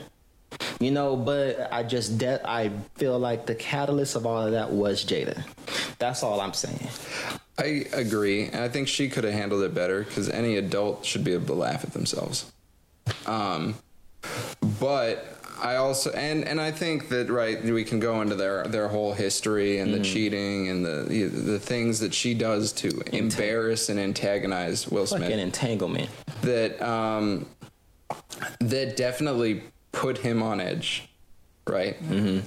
You 0.80 0.92
know, 0.92 1.16
but 1.16 1.72
I 1.72 1.84
just 1.84 2.18
de- 2.18 2.42
I 2.44 2.72
feel 2.96 3.20
like 3.20 3.46
the 3.46 3.56
catalyst 3.56 4.16
of 4.16 4.26
all 4.26 4.42
of 4.46 4.52
that 4.52 4.72
was 4.72 5.06
Jada. 5.06 5.44
That's 6.00 6.24
all 6.24 6.42
I'm 6.42 6.54
saying. 6.54 6.88
I 7.58 7.86
agree, 7.94 8.46
and 8.46 8.64
I 8.64 8.70
think 8.70 8.88
she 8.88 9.08
could 9.08 9.24
have 9.24 9.34
handled 9.34 9.62
it 9.64 9.74
better 9.74 10.04
because 10.04 10.30
any 10.30 10.58
adult 10.58 11.06
should 11.06 11.24
be 11.24 11.34
able 11.34 11.46
to 11.48 11.54
laugh 11.54 11.84
at 11.84 11.94
themselves. 11.94 12.52
Um, 13.26 13.76
but 14.80 15.41
I 15.62 15.76
also 15.76 16.10
and 16.12 16.44
and 16.48 16.60
I 16.60 16.72
think 16.72 17.10
that 17.10 17.30
right 17.30 17.64
we 17.64 17.84
can 17.84 18.00
go 18.00 18.22
into 18.22 18.36
their 18.36 18.64
their 18.66 18.88
whole 18.88 19.14
history 19.14 19.78
and 19.78 19.94
the 19.94 20.00
cheating 20.00 20.70
and 20.70 20.84
the 20.86 21.06
the, 21.08 21.24
the 21.26 21.60
things 21.60 22.00
that 22.00 22.14
she 22.14 22.34
does 22.34 22.72
to 22.74 22.90
embarrass 23.14 23.90
and 23.90 24.00
antagonize 24.00 24.88
Will 24.88 25.06
Smith. 25.06 25.22
Like 25.22 25.32
an 25.32 25.40
entanglement. 25.40 26.10
that 26.42 26.82
um, 26.82 27.46
that 28.60 28.98
definitely 28.98 29.64
put 29.92 30.18
him 30.18 30.42
on 30.42 30.60
edge, 30.60 31.08
right? 31.68 31.96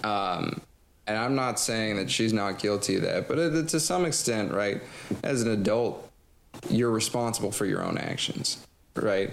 Um, 0.04 0.61
and 1.06 1.18
I'm 1.18 1.35
not 1.35 1.61
saying 1.61 1.97
that 1.97 2.11
she's 2.11 2.33
not 2.33 2.59
guilty 2.59 2.97
of 2.97 3.02
that, 3.02 3.28
but 3.28 3.38
it, 3.38 3.68
to 3.68 3.80
some 3.80 4.04
extent, 4.06 4.52
right? 4.52 4.83
As 5.23 5.42
an 5.42 5.50
adult, 5.50 6.11
you're 6.71 6.90
responsible 6.90 7.52
for 7.52 7.66
your 7.66 7.83
own 7.83 7.99
actions, 7.99 8.66
right? 8.97 9.30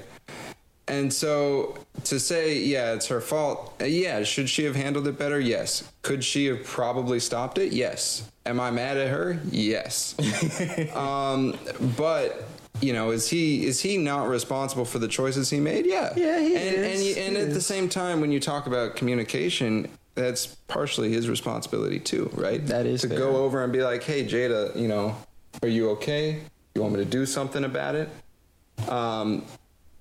And 0.92 1.12
so 1.14 1.78
to 2.04 2.20
say, 2.20 2.58
yeah, 2.60 2.92
it's 2.94 3.08
her 3.08 3.22
fault. 3.22 3.74
uh, 3.82 3.86
Yeah, 3.86 4.24
should 4.24 4.50
she 4.50 4.66
have 4.66 4.76
handled 4.76 5.08
it 5.08 5.18
better? 5.18 5.40
Yes. 5.40 5.90
Could 6.02 6.22
she 6.22 6.48
have 6.48 6.66
probably 6.66 7.18
stopped 7.22 7.58
it? 7.58 7.72
Yes. 7.72 8.30
Am 8.46 8.60
I 8.60 8.72
mad 8.72 8.98
at 8.98 9.08
her? 9.10 9.40
Yes. 9.50 10.16
um, 10.96 11.58
but 11.96 12.44
you 12.82 12.92
know, 12.92 13.12
is 13.12 13.30
he 13.30 13.66
is 13.66 13.80
he 13.80 13.96
not 13.96 14.28
responsible 14.28 14.84
for 14.84 15.00
the 15.00 15.08
choices 15.08 15.50
he 15.50 15.62
made? 15.62 15.86
Yeah. 15.86 16.12
Yeah, 16.18 16.40
he 16.40 16.56
and, 16.58 16.76
is. 16.76 17.00
And, 17.00 17.06
you- 17.08 17.24
and 17.24 17.38
at 17.38 17.54
the 17.54 17.62
same 17.62 17.88
time, 17.88 18.20
when 18.20 18.34
you 18.34 18.42
talk 18.42 18.68
about 18.68 18.98
communication, 18.98 19.88
that's 20.16 20.48
partially 20.68 21.10
his 21.10 21.30
responsibility 21.30 22.00
too, 22.02 22.30
right? 22.34 22.66
That 22.68 22.86
is 22.86 23.02
to 23.02 23.08
fair. 23.08 23.18
go 23.18 23.38
over 23.38 23.64
and 23.64 23.72
be 23.72 23.82
like, 23.82 24.04
"Hey, 24.04 24.26
Jada, 24.26 24.76
you 24.76 24.90
know, 24.90 25.16
are 25.64 25.70
you 25.70 25.92
okay? 25.92 26.42
You 26.76 26.82
want 26.82 26.96
me 26.96 27.00
to 27.00 27.10
do 27.10 27.26
something 27.26 27.64
about 27.64 27.96
it?" 27.96 28.10
Um, 28.90 29.46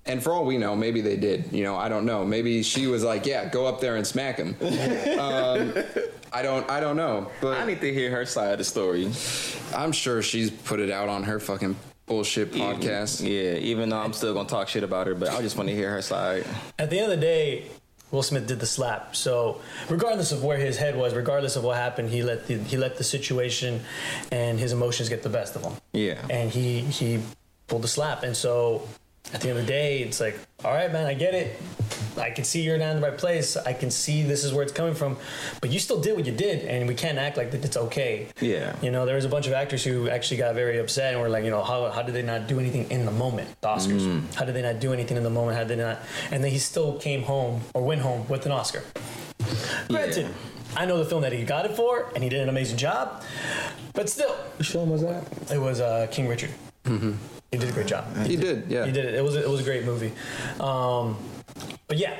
and 0.05 0.21
for 0.21 0.33
all 0.33 0.45
we 0.45 0.57
know, 0.57 0.75
maybe 0.75 1.01
they 1.01 1.15
did. 1.15 1.51
You 1.51 1.63
know, 1.63 1.75
I 1.75 1.89
don't 1.89 2.05
know. 2.05 2.25
Maybe 2.25 2.63
she 2.63 2.87
was 2.87 3.03
like, 3.03 3.25
"Yeah, 3.25 3.47
go 3.49 3.65
up 3.65 3.79
there 3.81 3.95
and 3.95 4.05
smack 4.05 4.37
him." 4.37 4.55
um, 5.19 5.73
I 6.33 6.41
don't. 6.41 6.69
I 6.69 6.79
don't 6.79 6.97
know. 6.97 7.29
But 7.41 7.57
I 7.59 7.65
need 7.65 7.81
to 7.81 7.93
hear 7.93 8.11
her 8.11 8.25
side 8.25 8.53
of 8.53 8.57
the 8.57 8.63
story. 8.63 9.11
I'm 9.75 9.91
sure 9.91 10.21
she's 10.21 10.49
put 10.49 10.79
it 10.79 10.89
out 10.89 11.09
on 11.09 11.23
her 11.23 11.39
fucking 11.39 11.75
bullshit 12.05 12.51
podcast. 12.51 13.21
Yeah, 13.21 13.57
even 13.59 13.89
though 13.89 13.99
I'm 13.99 14.13
still 14.13 14.33
gonna 14.33 14.49
talk 14.49 14.67
shit 14.67 14.83
about 14.83 15.07
her, 15.07 15.15
but 15.15 15.29
I 15.29 15.41
just 15.41 15.55
want 15.55 15.69
to 15.69 15.75
hear 15.75 15.91
her 15.91 16.01
side. 16.01 16.45
At 16.79 16.89
the 16.89 16.99
end 16.99 17.11
of 17.11 17.19
the 17.19 17.25
day, 17.25 17.67
Will 18.11 18.23
Smith 18.23 18.45
did 18.45 18.59
the 18.59 18.65
slap. 18.65 19.15
So 19.15 19.61
regardless 19.89 20.31
of 20.31 20.43
where 20.43 20.57
his 20.57 20.77
head 20.77 20.97
was, 20.97 21.13
regardless 21.15 21.55
of 21.55 21.63
what 21.63 21.77
happened, 21.77 22.09
he 22.09 22.23
let 22.23 22.47
the 22.47 22.57
he 22.57 22.77
let 22.77 22.97
the 22.97 23.03
situation 23.03 23.81
and 24.31 24.59
his 24.59 24.73
emotions 24.73 25.09
get 25.09 25.23
the 25.23 25.29
best 25.29 25.55
of 25.55 25.63
him. 25.63 25.73
Yeah. 25.93 26.25
And 26.29 26.51
he 26.51 26.81
he 26.81 27.21
pulled 27.67 27.83
the 27.83 27.87
slap. 27.87 28.23
And 28.23 28.35
so 28.35 28.87
at 29.33 29.41
the 29.41 29.49
end 29.49 29.59
of 29.59 29.65
the 29.65 29.71
day, 29.71 29.99
it's 29.99 30.19
like, 30.19 30.37
all 30.63 30.73
right, 30.73 30.91
man, 30.91 31.05
I 31.05 31.13
get 31.13 31.33
it. 31.33 31.59
I 32.17 32.29
can 32.31 32.43
see 32.43 32.61
you're 32.61 32.77
not 32.77 32.95
in 32.95 33.01
the 33.01 33.07
right 33.07 33.17
place. 33.17 33.55
I 33.55 33.71
can 33.71 33.89
see 33.89 34.23
this 34.23 34.43
is 34.43 34.53
where 34.53 34.63
it's 34.63 34.73
coming 34.73 34.93
from, 34.93 35.15
but 35.61 35.69
you 35.71 35.79
still 35.79 36.01
did 36.01 36.15
what 36.17 36.25
you 36.25 36.33
did, 36.33 36.65
and 36.65 36.87
we 36.87 36.93
can't 36.93 37.17
act 37.17 37.37
like 37.37 37.51
that 37.51 37.63
it's 37.63 37.77
okay. 37.77 38.27
Yeah. 38.41 38.75
You 38.81 38.91
know, 38.91 39.05
there 39.05 39.15
was 39.15 39.23
a 39.23 39.29
bunch 39.29 39.47
of 39.47 39.53
actors 39.53 39.83
who 39.83 40.09
actually 40.09 40.37
got 40.37 40.53
very 40.53 40.77
upset 40.79 41.13
and 41.13 41.21
were 41.21 41.29
like, 41.29 41.45
you 41.45 41.49
know, 41.49 41.63
how, 41.63 41.89
how 41.89 42.01
did 42.01 42.13
they 42.13 42.21
not 42.21 42.47
do 42.47 42.59
anything 42.59 42.91
in 42.91 43.05
the 43.05 43.11
moment? 43.11 43.47
The 43.61 43.69
Oscars. 43.69 44.01
Mm. 44.01 44.33
How 44.35 44.43
did 44.43 44.55
they 44.55 44.61
not 44.61 44.81
do 44.81 44.91
anything 44.91 45.15
in 45.15 45.23
the 45.23 45.29
moment? 45.29 45.55
How 45.57 45.63
did 45.63 45.77
they 45.77 45.81
not? 45.83 45.99
And 46.31 46.43
then 46.43 46.51
he 46.51 46.57
still 46.59 46.99
came 46.99 47.23
home 47.23 47.61
or 47.73 47.81
went 47.83 48.01
home 48.01 48.27
with 48.27 48.45
an 48.45 48.51
Oscar. 48.51 48.83
Granted, 49.87 50.27
I 50.75 50.85
know 50.85 50.97
the 50.97 51.05
film 51.05 51.21
that 51.21 51.31
he 51.31 51.43
got 51.43 51.65
it 51.65 51.75
for, 51.75 52.11
and 52.13 52.23
he 52.23 52.29
did 52.29 52.41
an 52.41 52.49
amazing 52.49 52.77
job, 52.77 53.23
but 53.93 54.09
still, 54.09 54.33
Which 54.57 54.69
film 54.69 54.89
was 54.89 55.01
that? 55.01 55.23
it 55.51 55.59
was 55.59 55.79
uh, 55.79 56.07
King 56.11 56.27
Richard. 56.27 56.51
He 56.85 57.57
did 57.57 57.69
a 57.69 57.71
great 57.73 57.87
job. 57.87 58.05
He 58.25 58.35
did. 58.35 58.69
Yeah. 58.69 58.85
He 58.85 58.91
did 58.91 59.05
it. 59.05 59.13
It 59.13 59.23
was 59.23 59.35
a, 59.35 59.43
it 59.43 59.49
was 59.49 59.59
a 59.59 59.63
great 59.63 59.85
movie. 59.85 60.13
Um, 60.59 61.17
but 61.87 61.97
yeah, 61.97 62.17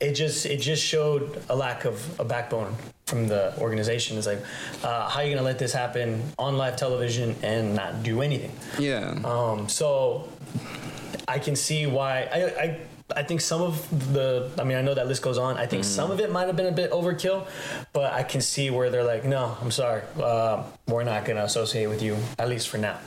it 0.00 0.12
just 0.12 0.46
it 0.46 0.58
just 0.58 0.84
showed 0.84 1.42
a 1.48 1.56
lack 1.56 1.84
of 1.84 2.20
a 2.20 2.24
backbone 2.24 2.74
from 3.06 3.26
the 3.26 3.58
organization. 3.58 4.18
It's 4.18 4.26
like, 4.26 4.42
uh, 4.84 5.08
how 5.08 5.20
are 5.20 5.24
you 5.24 5.34
gonna 5.34 5.44
let 5.44 5.58
this 5.58 5.72
happen 5.72 6.22
on 6.38 6.56
live 6.56 6.76
television 6.76 7.34
and 7.42 7.74
not 7.74 8.02
do 8.02 8.20
anything? 8.20 8.52
Yeah. 8.78 9.18
Um, 9.24 9.68
so 9.68 10.28
I 11.26 11.38
can 11.38 11.56
see 11.56 11.86
why 11.86 12.28
I, 12.32 12.62
I 12.62 12.80
I 13.16 13.22
think 13.22 13.40
some 13.40 13.62
of 13.62 14.12
the 14.12 14.50
I 14.58 14.64
mean 14.64 14.76
I 14.76 14.82
know 14.82 14.94
that 14.94 15.06
list 15.08 15.22
goes 15.22 15.38
on. 15.38 15.56
I 15.56 15.66
think 15.66 15.84
some 15.84 16.10
of 16.10 16.20
it 16.20 16.30
might 16.30 16.46
have 16.46 16.56
been 16.56 16.66
a 16.66 16.72
bit 16.72 16.90
overkill, 16.90 17.46
but 17.92 18.12
I 18.12 18.22
can 18.22 18.40
see 18.40 18.70
where 18.70 18.90
they're 18.90 19.04
like, 19.04 19.24
no, 19.24 19.56
I'm 19.62 19.70
sorry, 19.70 20.02
uh, 20.20 20.64
we're 20.86 21.04
not 21.04 21.24
gonna 21.24 21.44
associate 21.44 21.86
with 21.86 22.02
you 22.02 22.16
at 22.38 22.48
least 22.48 22.68
for 22.68 22.76
now. 22.78 22.98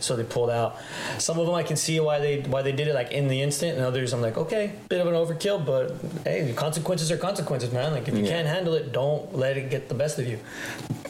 So 0.00 0.14
they 0.16 0.24
pulled 0.24 0.50
out. 0.50 0.76
Some 1.18 1.38
of 1.38 1.46
them 1.46 1.54
I 1.56 1.62
can 1.64 1.76
see 1.76 1.98
why 2.00 2.18
they 2.20 2.40
why 2.42 2.62
they 2.62 2.72
did 2.72 2.88
it 2.88 2.94
like 2.94 3.10
in 3.10 3.26
the 3.28 3.42
instant, 3.42 3.76
and 3.76 3.84
others 3.84 4.12
I'm 4.12 4.22
like, 4.22 4.36
okay, 4.38 4.72
bit 4.88 5.00
of 5.00 5.06
an 5.08 5.14
overkill, 5.14 5.64
but 5.66 5.92
hey, 6.24 6.42
the 6.42 6.52
consequences 6.54 7.10
are 7.10 7.16
consequences, 7.18 7.72
man. 7.72 7.92
Like 7.92 8.06
if 8.08 8.14
you 8.16 8.22
Yeah. 8.24 8.30
can't 8.30 8.48
handle 8.48 8.74
it, 8.74 8.92
don't 8.92 9.34
let 9.34 9.56
it 9.56 9.70
get 9.70 9.88
the 9.88 9.94
best 9.94 10.18
of 10.18 10.26
you. 10.28 10.38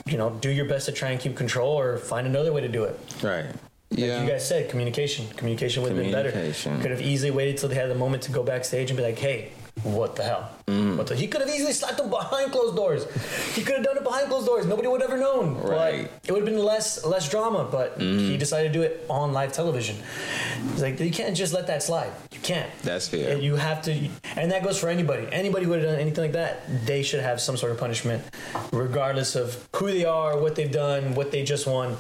You 0.07 0.17
know, 0.17 0.31
do 0.31 0.51
your 0.51 0.65
best 0.65 0.87
to 0.87 0.93
try 0.93 1.11
and 1.11 1.21
keep 1.21 1.37
control, 1.37 1.79
or 1.79 1.99
find 1.99 2.27
another 2.27 2.53
way 2.53 2.63
to 2.63 2.69
do 2.69 2.85
it. 2.85 2.99
Right. 3.23 3.45
Like 3.91 4.01
yeah. 4.01 4.23
you 4.23 4.29
guys 4.29 4.47
said, 4.47 4.69
communication. 4.69 5.27
Communication 5.29 5.83
would 5.83 5.93
have 5.93 6.01
been 6.01 6.13
better. 6.13 6.31
Could 6.31 6.91
have 6.91 7.01
easily 7.01 7.31
waited 7.31 7.57
till 7.57 7.71
they 7.71 7.75
had 7.75 7.89
the 7.89 7.95
moment 7.95 8.23
to 8.25 8.33
go 8.33 8.43
backstage 8.43 8.91
and 8.91 8.99
be 8.99 9.03
like, 9.03 9.19
"Hey, 9.19 9.51
what 9.83 10.15
the 10.15 10.25
hell?" 10.25 10.51
Mm. 10.67 10.99
What 10.99 11.07
the? 11.07 11.17
He 11.17 11.27
could 11.27 11.41
have 11.41 11.49
easily 11.49 11.73
slapped 11.73 11.97
them 11.97 12.11
behind 12.11 12.53
closed 12.53 12.77
doors. 12.77 13.07
He 13.55 13.63
could 13.63 13.77
have 13.77 13.85
done 13.85 13.97
it 13.97 14.05
behind 14.05 14.29
closed 14.29 14.47
doors. 14.47 14.67
Nobody 14.67 14.89
would 14.89 15.01
have 15.01 15.11
ever 15.11 15.19
known. 15.19 15.55
Right. 15.63 16.05
Mm. 16.05 16.09
But 16.21 16.29
it 16.29 16.33
would 16.33 16.43
have 16.43 16.55
been 16.55 16.63
less 16.63 17.03
less 17.07 17.31
drama. 17.31 17.67
But 17.71 17.99
he 17.99 18.37
decided 18.37 18.75
to 18.75 18.79
do 18.79 18.83
it 18.83 19.07
on 19.09 19.33
live 19.33 19.53
television. 19.53 19.97
It's 20.73 20.83
like 20.83 21.01
you 21.01 21.11
can't 21.11 21.35
just 21.35 21.55
let 21.55 21.67
that 21.69 21.83
slide. 21.83 22.13
You 22.31 22.41
can't. 22.41 22.71
That's 22.83 23.09
fair. 23.09 23.33
And 23.33 23.43
You 23.43 23.57
have 23.57 23.81
to, 23.83 23.93
and 24.37 24.53
that 24.53 24.63
goes 24.63 24.79
for 24.79 24.91
anybody. 24.91 25.27
Anybody 25.33 25.65
who 25.65 25.71
would 25.71 25.81
have 25.81 25.93
done 25.93 26.01
anything 26.01 26.25
like 26.25 26.33
that, 26.33 26.87
they 26.87 27.03
should 27.03 27.21
have 27.21 27.41
some 27.41 27.57
sort 27.57 27.73
of 27.73 27.79
punishment, 27.79 28.23
regardless 28.71 29.35
of 29.35 29.67
who 29.77 29.91
they 29.91 30.05
are, 30.05 30.39
what 30.39 30.57
they've 30.57 30.71
done, 30.71 31.15
what 31.15 31.31
they 31.31 31.43
just 31.43 31.67
won. 31.67 31.97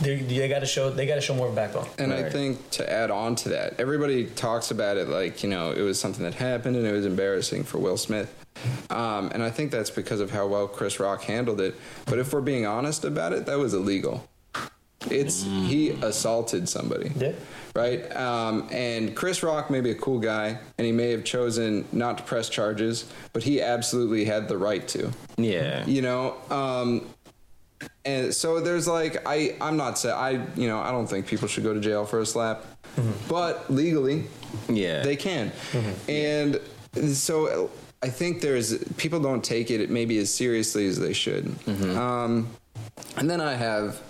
They, 0.00 0.16
they 0.16 0.48
got 0.48 0.60
to 0.60 0.66
show. 0.66 0.90
They 0.90 1.06
got 1.06 1.16
to 1.16 1.20
show 1.20 1.34
more 1.34 1.50
backbone. 1.50 1.86
And 1.98 2.12
I 2.12 2.28
think 2.30 2.70
to 2.70 2.90
add 2.90 3.10
on 3.10 3.34
to 3.36 3.50
that, 3.50 3.78
everybody 3.78 4.26
talks 4.26 4.70
about 4.70 4.96
it 4.96 5.08
like, 5.08 5.42
you 5.42 5.48
know, 5.50 5.72
it 5.72 5.82
was 5.82 6.00
something 6.00 6.24
that 6.24 6.34
happened 6.34 6.76
and 6.76 6.86
it 6.86 6.92
was 6.92 7.04
embarrassing 7.06 7.64
for 7.64 7.78
Will 7.78 7.96
Smith. 7.96 8.34
Um, 8.90 9.30
and 9.32 9.42
I 9.42 9.50
think 9.50 9.70
that's 9.70 9.90
because 9.90 10.20
of 10.20 10.30
how 10.30 10.46
well 10.46 10.68
Chris 10.68 10.98
Rock 11.00 11.22
handled 11.22 11.60
it. 11.60 11.74
But 12.06 12.18
if 12.18 12.32
we're 12.32 12.40
being 12.40 12.66
honest 12.66 13.04
about 13.04 13.32
it, 13.32 13.46
that 13.46 13.58
was 13.58 13.74
illegal. 13.74 14.26
It's 15.10 15.44
he 15.44 15.90
assaulted 15.90 16.68
somebody. 16.68 17.10
Yeah. 17.16 17.32
Right? 17.74 18.14
Um, 18.14 18.68
and 18.70 19.16
Chris 19.16 19.42
Rock 19.42 19.70
may 19.70 19.80
be 19.80 19.92
a 19.92 19.94
cool 19.94 20.18
guy 20.18 20.58
and 20.76 20.84
he 20.84 20.92
may 20.92 21.10
have 21.12 21.24
chosen 21.24 21.86
not 21.92 22.18
to 22.18 22.24
press 22.24 22.50
charges, 22.50 23.10
but 23.32 23.42
he 23.42 23.62
absolutely 23.62 24.26
had 24.26 24.46
the 24.48 24.58
right 24.58 24.86
to 24.88 25.10
Yeah. 25.38 25.86
you 25.86 26.02
know 26.02 26.34
um 26.50 27.06
and 28.04 28.34
so 28.34 28.60
there's 28.60 28.86
like 28.88 29.26
i 29.26 29.54
i'm 29.60 29.76
not 29.76 29.98
saying 29.98 30.14
i 30.14 30.30
you 30.58 30.68
know 30.68 30.78
i 30.80 30.90
don't 30.90 31.06
think 31.06 31.26
people 31.26 31.46
should 31.48 31.62
go 31.64 31.74
to 31.74 31.80
jail 31.80 32.04
for 32.06 32.20
a 32.20 32.26
slap. 32.26 32.64
Mm-hmm. 32.96 33.12
But 33.28 33.70
legally 33.72 34.24
Yeah. 34.68 35.02
they 35.02 35.16
can. 35.16 35.50
Mm-hmm. 35.72 36.10
And 36.10 37.14
so 37.16 37.70
i 38.02 38.08
think 38.08 38.40
there's 38.40 38.82
people 38.94 39.20
don't 39.20 39.44
take 39.44 39.70
it 39.70 39.90
maybe 39.90 40.18
as 40.18 40.32
seriously 40.32 40.86
as 40.86 40.98
they 40.98 41.12
should. 41.12 41.44
Mm-hmm. 41.44 41.98
Um 41.98 42.48
and 43.16 43.28
then 43.30 43.40
i 43.40 43.54
have 43.54 44.00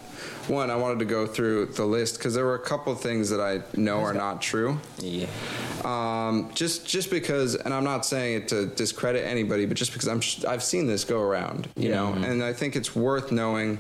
one 0.49 0.71
i 0.71 0.77
wanted 0.77 0.99
to 0.99 1.05
go 1.05 1.27
through 1.27 1.67
the 1.67 1.85
list 1.85 2.19
because 2.19 2.35
there 2.35 2.45
were 2.45 2.55
a 2.55 2.59
couple 2.59 2.95
things 2.95 3.29
that 3.31 3.41
i 3.41 3.61
know 3.79 4.01
are 4.01 4.15
not 4.15 4.41
true 4.43 4.79
yeah. 4.99 5.27
um, 5.85 6.51
just 6.55 6.87
just 6.87 7.11
because, 7.11 7.55
and 7.55 7.73
I'm 7.73 7.85
not 7.85 8.05
saying 8.05 8.43
it 8.43 8.49
to 8.49 8.67
discredit 8.67 9.25
anybody, 9.27 9.65
but 9.67 9.77
just 9.77 9.93
because 9.93 10.09
I'm 10.09 10.21
sh- 10.21 10.45
I've 10.45 10.63
seen 10.63 10.87
this 10.87 11.05
go 11.05 11.21
around, 11.21 11.69
you 11.77 11.91
know, 11.91 12.13
and 12.13 12.43
I 12.43 12.53
think 12.53 12.77
it's 12.77 12.95
worth 12.95 13.33
knowing 13.33 13.79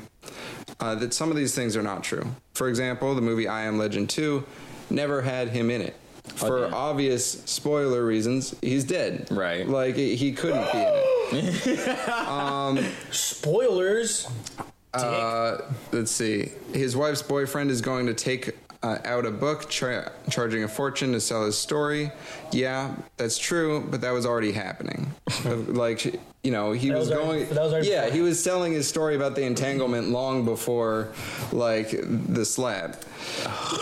uh, 0.80 0.94
that 0.96 1.12
some 1.12 1.30
of 1.30 1.36
these 1.36 1.54
things 1.54 1.76
are 1.76 1.82
not 1.82 2.02
true. 2.02 2.24
For 2.54 2.68
example, 2.68 3.14
the 3.14 3.20
movie 3.22 3.48
I 3.48 3.62
Am 3.62 3.78
Legend 3.78 4.08
Two 4.10 4.44
never 4.88 5.20
had 5.22 5.48
him 5.48 5.70
in 5.70 5.82
it. 5.82 5.94
For 6.36 6.58
Okay. 6.66 6.74
obvious 6.74 7.42
spoiler 7.44 8.04
reasons, 8.04 8.54
he's 8.62 8.84
dead. 8.84 9.28
Right. 9.30 9.68
Like 9.68 9.96
he 9.96 10.32
couldn't 10.32 10.70
be 10.72 10.78
in 10.78 11.54
it. 12.82 12.94
Spoilers. 13.10 14.26
Uh, 14.92 15.58
let's 15.92 16.10
see. 16.10 16.52
His 16.72 16.96
wife's 16.96 17.22
boyfriend 17.22 17.70
is 17.70 17.80
going 17.80 18.06
to 18.06 18.14
take 18.14 18.56
uh, 18.82 18.98
out 19.04 19.26
a 19.26 19.30
book 19.30 19.68
tra- 19.68 20.10
charging 20.30 20.64
a 20.64 20.68
fortune 20.68 21.12
to 21.12 21.20
sell 21.20 21.44
his 21.44 21.56
story. 21.58 22.10
Yeah, 22.52 22.94
that's 23.16 23.36
true, 23.38 23.86
but 23.90 24.00
that 24.00 24.10
was 24.12 24.24
already 24.26 24.52
happening. 24.52 25.12
like, 25.44 26.04
you 26.42 26.50
know, 26.50 26.72
he 26.72 26.88
That 26.88 26.98
was, 26.98 27.10
was 27.10 27.18
already- 27.18 27.44
going. 27.44 27.72
was 27.72 27.86
yeah, 27.86 28.04
before. 28.06 28.16
he 28.16 28.22
was 28.22 28.42
telling 28.42 28.72
his 28.72 28.88
story 28.88 29.16
about 29.16 29.34
the 29.34 29.42
entanglement 29.42 30.08
long 30.08 30.46
before, 30.46 31.08
like, 31.52 31.90
the 31.90 32.44
slap. 32.46 32.96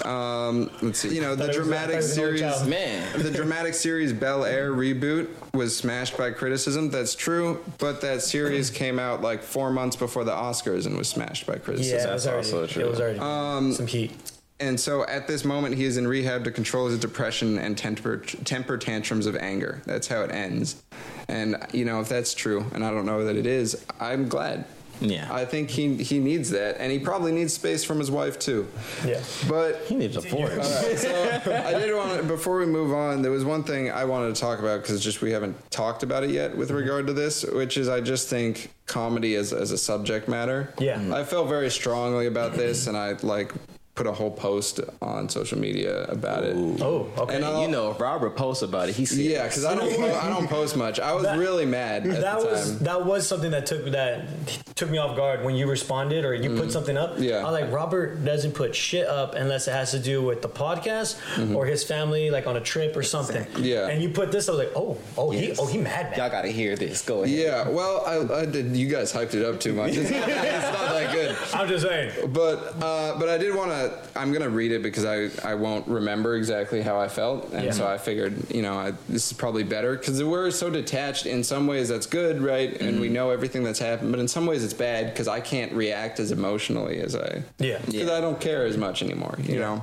Um, 0.05 0.69
let's 0.83 0.99
see. 0.99 1.15
You 1.15 1.21
know, 1.21 1.37
the 1.37 1.45
Thought 1.47 1.55
it 1.55 1.59
was- 1.59 1.67
dramatic 1.69 1.97
was 1.97 2.13
series. 2.13 2.65
Man. 2.67 3.23
The 3.23 3.31
dramatic 3.31 3.75
series 3.75 4.13
Bel 4.13 4.45
Air 4.45 4.73
reboot 4.73 5.29
was 5.55 5.77
smashed 5.77 6.17
by 6.19 6.31
criticism. 6.33 6.91
That's 6.91 7.15
true, 7.15 7.63
but 7.79 8.01
that 8.01 8.23
series 8.23 8.71
came 8.71 8.99
out 8.99 9.23
like 9.23 9.43
four 9.43 9.71
months 9.71 9.95
before 9.97 10.25
the 10.25 10.33
Oscars 10.33 10.87
and 10.87 10.97
was 10.99 11.09
smashed 11.09 11.47
by 11.47 11.57
criticism. 11.57 11.99
Yeah, 11.99 12.05
it 12.05 12.07
That's 12.09 12.27
already, 12.27 12.47
also 12.53 12.67
true. 12.67 12.85
it 12.85 12.91
was 12.91 13.01
already 13.01 13.19
Um, 13.21 13.73
some 13.73 13.87
heat. 13.87 14.13
And 14.61 14.79
so 14.79 15.07
at 15.07 15.29
this 15.29 15.45
moment, 15.45 15.77
he 15.77 15.85
is 15.85 15.97
in 15.97 16.07
rehab 16.07 16.45
to 16.45 16.51
control 16.51 16.89
his 16.89 16.99
depression 16.99 17.59
and 17.59 17.79
temper, 17.79 18.19
temper 18.19 18.77
tantrums 18.77 19.27
of 19.27 19.37
anger. 19.37 19.83
That's 19.87 20.09
how 20.09 20.23
it 20.23 20.33
ends. 20.33 20.83
And, 21.29 21.57
you 21.73 21.85
know, 21.85 22.01
if 22.01 22.09
that's 22.09 22.35
true, 22.35 22.67
and 22.73 22.85
I 22.85 22.91
don't 22.91 23.07
know 23.07 23.25
that 23.25 23.37
it 23.37 23.47
is, 23.47 23.85
I'm 24.01 24.29
glad. 24.29 24.65
Yeah. 25.01 25.29
I 25.31 25.45
think 25.45 25.71
he, 25.71 25.95
he 26.03 26.19
needs 26.19 26.51
that. 26.51 26.79
And 26.81 26.91
he 26.91 26.99
probably 26.99 27.31
needs 27.31 27.53
space 27.53 27.85
from 27.85 28.01
his 28.01 28.11
wife, 28.11 28.39
too. 28.39 28.67
Yeah. 29.07 29.23
But 29.49 29.83
He 29.87 29.95
needs 29.95 30.17
a 30.17 30.23
force. 30.23 31.01
so 31.01 31.63
I 31.65 31.79
did 31.79 31.95
want 31.95 32.21
to, 32.21 32.27
before 32.27 32.59
we 32.59 32.67
move 32.67 32.93
on, 32.93 33.23
there 33.23 33.31
was 33.31 33.45
one 33.45 33.63
thing 33.63 33.93
I 33.93 34.05
wanted 34.05 34.35
to 34.35 34.41
talk 34.41 34.59
about 34.59 34.83
because 34.83 35.03
just 35.03 35.21
we 35.21 35.31
haven't 35.31 35.71
talked 35.71 36.03
about 36.03 36.25
it 36.25 36.31
yet 36.31 36.57
with 36.57 36.69
mm-hmm. 36.69 36.79
regard 36.79 37.07
to 37.07 37.13
this, 37.13 37.45
which 37.45 37.77
is 37.77 37.89
I 37.89 38.01
just 38.01 38.29
think 38.29 38.73
comedy 38.87 39.37
as, 39.37 39.53
as 39.53 39.71
a 39.71 39.79
subject 39.79 40.27
matter. 40.27 40.75
Yeah. 40.79 40.99
Mm. 40.99 41.15
I 41.15 41.23
felt 41.23 41.49
very 41.49 41.71
strongly 41.71 42.27
about 42.27 42.55
this 42.55 42.89
and 42.89 42.97
I 42.97 43.13
like 43.23 43.53
put 43.99 44.07
a 44.07 44.13
whole 44.13 44.31
post 44.31 44.79
on 45.03 45.29
social 45.29 45.59
media 45.59 46.05
about 46.05 46.45
it. 46.45 46.55
Oh, 46.81 47.09
okay. 47.19 47.35
And 47.35 47.45
I'll- 47.45 47.63
you 47.63 47.67
know, 47.69 47.91
if 47.91 48.01
Robert 48.01 48.37
posts 48.37 48.63
about 48.63 48.89
it, 48.89 48.95
he 48.95 49.05
said, 49.05 49.19
Yeah, 49.19 49.43
because 49.43 49.65
I 49.65 49.75
don't 49.75 49.93
po- 49.97 50.15
I 50.15 50.29
don't 50.29 50.47
post 50.49 50.77
much. 50.77 51.01
I 51.01 51.13
was 51.15 51.25
That- 51.25 51.37
really 51.37 51.67
mad 51.67 52.07
at 52.07 52.21
that 52.21 52.39
the 52.41 52.47
was 52.47 52.79
that 52.79 53.05
was 53.05 53.27
something 53.27 53.51
that 53.51 53.67
took 53.67 53.87
that 53.87 54.27
took 54.77 54.89
me 54.89 54.99
off 54.99 55.17
guard 55.17 55.45
when 55.45 55.57
you 55.57 55.67
responded 55.69 56.25
or 56.25 56.33
you 56.33 56.55
put 56.57 56.71
something 56.71 56.97
up. 56.97 57.17
Mm. 57.17 57.25
Yeah. 57.29 57.39
I 57.39 57.51
was 57.51 57.61
like 57.61 57.73
Robert 57.73 58.25
doesn't 58.25 58.53
put 58.53 58.77
shit 58.77 59.09
up 59.09 59.35
unless 59.35 59.67
it 59.67 59.73
has 59.73 59.91
to 59.91 59.99
do 59.99 60.23
with 60.23 60.41
the 60.43 60.49
podcast 60.49 61.17
or 61.57 61.67
his 61.67 61.83
family, 61.83 62.31
like 62.31 62.47
on 62.47 62.57
a 62.57 62.61
trip 62.61 62.97
or 62.97 63.03
something. 63.03 63.43
Mm-hmm. 63.45 63.65
Yeah. 63.65 63.89
And 63.89 64.01
you 64.01 64.11
put 64.11 64.31
this, 64.31 64.49
I 64.49 64.53
was 64.53 64.61
like, 64.61 64.73
oh, 64.77 64.97
oh, 65.17 65.31
he, 65.31 65.53
oh, 65.59 65.67
he 65.67 65.79
mad, 65.79 66.17
Y'all 66.17 66.31
gotta 66.31 66.49
hear 66.49 66.77
this. 66.77 67.03
Go 67.03 67.25
ahead. 67.25 67.37
Yeah, 67.37 67.69
well, 67.69 68.05
I, 68.07 68.43
I 68.43 68.47
did. 68.47 68.77
You 68.77 68.87
guys 68.89 69.13
hyped 69.13 69.35
it 69.35 69.45
up 69.45 69.59
too 69.59 69.73
much. 69.73 69.97
It's 69.97 70.11
not, 70.19 70.29
it's 70.29 70.79
not 70.79 70.89
that 70.93 71.13
good. 71.13 71.37
I'm 71.55 71.69
just 71.69 71.85
saying. 71.85 72.13
But 72.33 72.75
uh, 72.81 73.19
but 73.19 73.29
I 73.29 73.39
did 73.39 73.55
want 73.55 73.71
to. 73.73 73.88
I'm 74.17 74.33
gonna 74.33 74.49
read 74.49 74.73
it 74.73 74.83
because 74.83 75.05
I 75.05 75.31
I 75.49 75.55
won't 75.55 75.87
remember 75.87 76.37
exactly 76.37 76.83
how 76.83 76.99
I 76.99 77.09
felt, 77.09 77.53
and 77.53 77.65
Yeah. 77.67 77.71
so 77.73 77.87
I 77.87 77.99
figured 77.99 78.35
you 78.51 78.63
know 78.63 78.75
I, 78.75 78.93
this 79.09 79.27
is 79.31 79.33
probably 79.33 79.63
better 79.65 79.97
because 79.97 80.23
we're 80.23 80.51
so 80.51 80.71
detached. 80.71 81.27
In 81.27 81.45
some 81.45 81.67
ways, 81.67 81.89
that's 81.89 82.07
good, 82.07 82.41
right? 82.43 82.71
And 82.81 82.93
Mm-hmm. 82.93 83.01
we 83.01 83.09
know 83.09 83.31
everything 83.31 83.63
that's 83.65 83.79
happened. 83.79 84.11
But 84.11 84.21
in 84.21 84.29
some 84.29 84.47
ways, 84.47 84.65
it's 84.65 84.75
bad 84.75 85.13
because 85.13 85.29
I 85.29 85.41
can't 85.41 85.73
react 85.73 86.21
as 86.21 86.33
emotionally 86.33 87.01
as 87.01 87.15
I. 87.15 87.43
Yeah. 87.59 87.79
Because 87.87 88.11
I 88.11 88.21
don't 88.21 88.41
care 88.41 88.65
as 88.67 88.77
much 88.77 89.03
anymore. 89.03 89.37
You 89.43 89.59
know. 89.59 89.83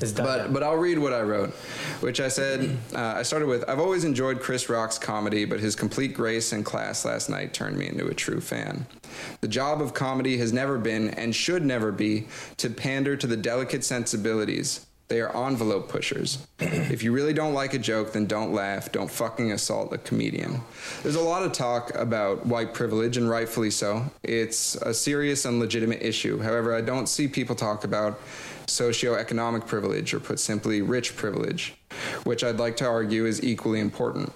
But 0.00 0.52
but 0.52 0.62
I'll 0.62 0.76
read 0.76 0.98
what 0.98 1.12
I 1.12 1.22
wrote, 1.22 1.50
which 2.00 2.20
I 2.20 2.28
said 2.28 2.76
uh, 2.94 3.14
I 3.16 3.22
started 3.22 3.46
with. 3.46 3.68
I've 3.68 3.80
always 3.80 4.04
enjoyed 4.04 4.40
Chris 4.40 4.68
Rock's 4.68 4.98
comedy, 4.98 5.44
but 5.44 5.60
his 5.60 5.76
complete 5.76 6.14
grace 6.14 6.52
and 6.52 6.64
class 6.64 7.04
last 7.04 7.28
night 7.28 7.54
turned 7.54 7.78
me 7.78 7.88
into 7.88 8.06
a 8.06 8.14
true 8.14 8.40
fan. 8.40 8.86
The 9.40 9.48
job 9.48 9.80
of 9.80 9.94
comedy 9.94 10.38
has 10.38 10.52
never 10.52 10.78
been 10.78 11.10
and 11.10 11.34
should 11.34 11.64
never 11.64 11.92
be 11.92 12.26
to 12.56 12.70
pander 12.70 13.16
to 13.16 13.26
the 13.26 13.36
delicate 13.36 13.84
sensibilities. 13.84 14.86
They 15.08 15.20
are 15.20 15.46
envelope 15.46 15.90
pushers. 15.90 16.46
if 16.58 17.02
you 17.02 17.12
really 17.12 17.34
don't 17.34 17.52
like 17.52 17.74
a 17.74 17.78
joke, 17.78 18.14
then 18.14 18.24
don't 18.24 18.54
laugh. 18.54 18.90
Don't 18.90 19.10
fucking 19.10 19.52
assault 19.52 19.92
a 19.92 19.98
comedian. 19.98 20.62
There's 21.02 21.14
a 21.14 21.20
lot 21.20 21.42
of 21.42 21.52
talk 21.52 21.94
about 21.94 22.46
white 22.46 22.72
privilege, 22.72 23.18
and 23.18 23.28
rightfully 23.28 23.70
so. 23.70 24.06
It's 24.22 24.76
a 24.76 24.94
serious 24.94 25.44
and 25.44 25.60
legitimate 25.60 26.00
issue. 26.00 26.40
However, 26.40 26.74
I 26.74 26.80
don't 26.80 27.06
see 27.06 27.28
people 27.28 27.54
talk 27.54 27.84
about 27.84 28.18
socioeconomic 28.66 29.66
privilege, 29.66 30.14
or 30.14 30.20
put 30.20 30.40
simply, 30.40 30.82
rich 30.82 31.16
privilege, 31.16 31.74
which 32.24 32.44
I'd 32.44 32.58
like 32.58 32.76
to 32.78 32.86
argue 32.86 33.26
is 33.26 33.42
equally 33.42 33.80
important. 33.80 34.32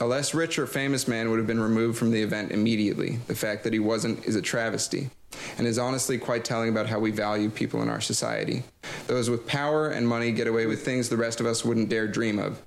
A 0.00 0.06
less 0.06 0.32
rich 0.32 0.58
or 0.58 0.66
famous 0.66 1.08
man 1.08 1.28
would 1.30 1.38
have 1.38 1.46
been 1.46 1.60
removed 1.60 1.98
from 1.98 2.12
the 2.12 2.22
event 2.22 2.52
immediately. 2.52 3.18
The 3.26 3.34
fact 3.34 3.64
that 3.64 3.72
he 3.72 3.80
wasn't 3.80 4.24
is 4.26 4.36
a 4.36 4.42
travesty, 4.42 5.10
and 5.56 5.66
is 5.66 5.78
honestly 5.78 6.18
quite 6.18 6.44
telling 6.44 6.68
about 6.68 6.86
how 6.86 7.00
we 7.00 7.10
value 7.10 7.50
people 7.50 7.82
in 7.82 7.88
our 7.88 8.00
society. 8.00 8.62
Those 9.08 9.28
with 9.28 9.46
power 9.46 9.88
and 9.88 10.06
money 10.06 10.30
get 10.30 10.46
away 10.46 10.66
with 10.66 10.84
things 10.84 11.08
the 11.08 11.16
rest 11.16 11.40
of 11.40 11.46
us 11.46 11.64
wouldn't 11.64 11.88
dare 11.88 12.06
dream 12.06 12.38
of. 12.38 12.62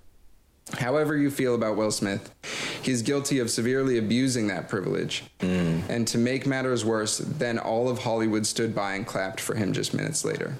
However, 0.74 1.18
you 1.18 1.32
feel 1.32 1.56
about 1.56 1.76
Will 1.76 1.92
Smith, 1.92 2.34
he's 2.82 3.02
guilty 3.02 3.40
of 3.40 3.50
severely 3.50 3.98
abusing 3.98 4.48
that 4.48 4.70
privilege. 4.70 5.24
Mm. 5.40 5.90
And 5.90 6.08
to 6.10 6.18
make 6.18 6.46
matters 6.46 6.86
worse, 6.86 7.18
then 7.18 7.60
all 7.60 7.90
of 7.90 8.00
Hollywood 8.00 8.46
stood 8.46 8.74
by 8.74 8.96
and 8.96 9.06
clapped 9.06 9.40
for 9.40 9.56
him 9.56 9.74
just 9.74 9.94
minutes 9.94 10.24
later. 10.24 10.56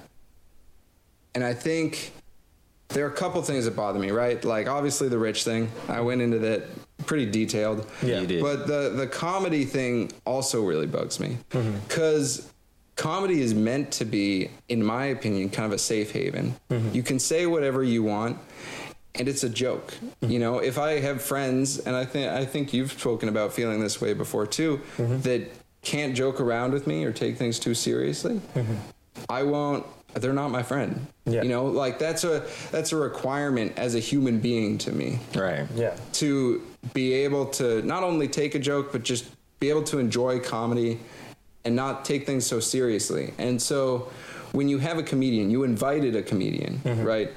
And 1.34 1.44
I 1.44 1.54
think 1.54 2.12
there 2.88 3.04
are 3.04 3.08
a 3.08 3.14
couple 3.14 3.42
things 3.42 3.64
that 3.64 3.74
bother 3.76 3.98
me, 3.98 4.10
right? 4.10 4.42
Like 4.44 4.68
obviously 4.68 5.08
the 5.08 5.18
rich 5.18 5.44
thing. 5.44 5.70
I 5.88 6.00
went 6.00 6.20
into 6.20 6.38
that 6.40 6.64
pretty 7.06 7.26
detailed. 7.26 7.86
Yeah. 8.02 8.20
You 8.20 8.26
did. 8.26 8.42
But 8.42 8.66
the 8.66 8.90
the 8.90 9.06
comedy 9.06 9.64
thing 9.64 10.12
also 10.24 10.62
really 10.62 10.86
bugs 10.86 11.18
me 11.18 11.38
mm-hmm. 11.50 11.78
because 11.88 12.52
comedy 12.96 13.40
is 13.40 13.54
meant 13.54 13.90
to 13.92 14.04
be, 14.04 14.50
in 14.68 14.84
my 14.84 15.06
opinion, 15.06 15.50
kind 15.50 15.66
of 15.66 15.72
a 15.72 15.78
safe 15.78 16.12
haven. 16.12 16.54
Mm-hmm. 16.70 16.94
You 16.94 17.02
can 17.02 17.18
say 17.18 17.46
whatever 17.46 17.82
you 17.82 18.02
want. 18.02 18.38
And 19.14 19.28
it's 19.28 19.44
a 19.44 19.48
joke, 19.50 19.88
mm-hmm. 19.92 20.30
you 20.30 20.38
know. 20.38 20.60
If 20.60 20.78
I 20.78 20.98
have 21.00 21.20
friends, 21.20 21.78
and 21.80 21.94
I 21.94 22.06
think 22.06 22.30
I 22.32 22.46
think 22.46 22.72
you've 22.72 22.92
spoken 22.92 23.28
about 23.28 23.52
feeling 23.52 23.78
this 23.78 24.00
way 24.00 24.14
before 24.14 24.46
too, 24.46 24.80
that 24.96 25.50
can't 25.82 26.14
joke 26.16 26.40
around 26.40 26.72
with 26.72 26.86
me 26.86 27.04
or 27.04 27.12
take 27.12 27.36
things 27.36 27.58
too 27.58 27.74
seriously, 27.74 28.40
I 29.28 29.42
won't. 29.42 29.84
They're 30.14 30.32
not 30.32 30.50
my 30.50 30.62
friend. 30.62 31.06
Yeah. 31.24 31.42
You 31.42 31.48
know, 31.48 31.66
like 31.66 31.98
that's 31.98 32.24
a 32.24 32.44
that's 32.70 32.92
a 32.92 32.96
requirement 32.96 33.72
as 33.76 33.94
a 33.94 33.98
human 33.98 34.40
being 34.40 34.78
to 34.78 34.92
me 34.92 35.20
Right. 35.34 35.66
yeah. 35.74 35.96
to 36.14 36.62
be 36.92 37.12
able 37.14 37.46
to 37.46 37.82
not 37.82 38.02
only 38.02 38.28
take 38.28 38.54
a 38.54 38.58
joke 38.58 38.92
but 38.92 39.02
just 39.02 39.26
be 39.60 39.70
able 39.70 39.84
to 39.84 39.98
enjoy 39.98 40.40
comedy 40.40 40.98
and 41.64 41.76
not 41.76 42.04
take 42.04 42.26
things 42.26 42.44
so 42.44 42.58
seriously. 42.60 43.32
And 43.38 43.62
so 43.62 44.10
when 44.50 44.68
you 44.68 44.78
have 44.78 44.98
a 44.98 45.02
comedian, 45.02 45.50
you 45.50 45.62
invited 45.62 46.16
a 46.16 46.22
comedian, 46.22 46.78
mm-hmm. 46.78 47.04
right? 47.04 47.30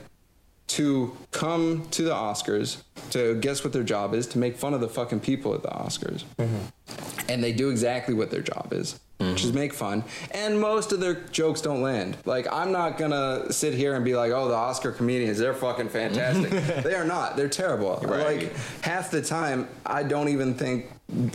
To 0.69 1.15
come 1.31 1.88
to 1.91 2.01
the 2.01 2.11
Oscars 2.11 2.81
to 3.11 3.35
guess 3.35 3.63
what 3.63 3.71
their 3.71 3.83
job 3.83 4.15
is 4.15 4.25
to 4.27 4.39
make 4.39 4.57
fun 4.57 4.73
of 4.73 4.81
the 4.81 4.89
fucking 4.89 5.19
people 5.19 5.53
at 5.53 5.61
the 5.61 5.69
Oscars. 5.69 6.23
Mm-hmm. 6.39 7.29
And 7.29 7.43
they 7.43 7.53
do 7.53 7.69
exactly 7.69 8.15
what 8.15 8.31
their 8.31 8.41
job 8.41 8.69
is, 8.71 8.99
which 9.17 9.43
is 9.43 9.51
mm-hmm. 9.51 9.60
make 9.60 9.73
fun. 9.73 10.04
And 10.32 10.60
most 10.60 10.91
of 10.91 10.99
their 10.99 11.13
jokes 11.13 11.62
don't 11.62 11.82
land. 11.82 12.17
Like, 12.25 12.51
I'm 12.51 12.71
not 12.71 12.97
gonna 12.97 13.51
sit 13.51 13.73
here 13.73 13.95
and 13.95 14.04
be 14.04 14.15
like, 14.15 14.32
oh, 14.32 14.47
the 14.47 14.56
Oscar 14.56 14.91
comedians, 14.91 15.38
they're 15.38 15.54
fucking 15.54 15.89
fantastic. 15.89 16.49
they 16.84 16.95
are 16.95 17.06
not. 17.06 17.38
They're 17.38 17.49
terrible. 17.49 17.99
Right. 18.04 18.43
Like, 18.43 18.56
half 18.82 19.12
the 19.12 19.21
time, 19.21 19.67
I 19.86 20.04
don't 20.04 20.30
even 20.30 20.54
think 20.54 20.88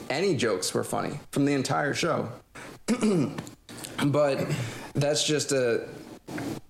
any 0.09 0.37
jokes 0.37 0.73
were 0.75 0.85
funny 0.85 1.19
from 1.33 1.45
the 1.45 1.53
entire 1.53 1.95
show. 1.95 2.29
but 4.07 4.47
that's 4.95 5.25
just 5.27 5.53
a. 5.53 5.89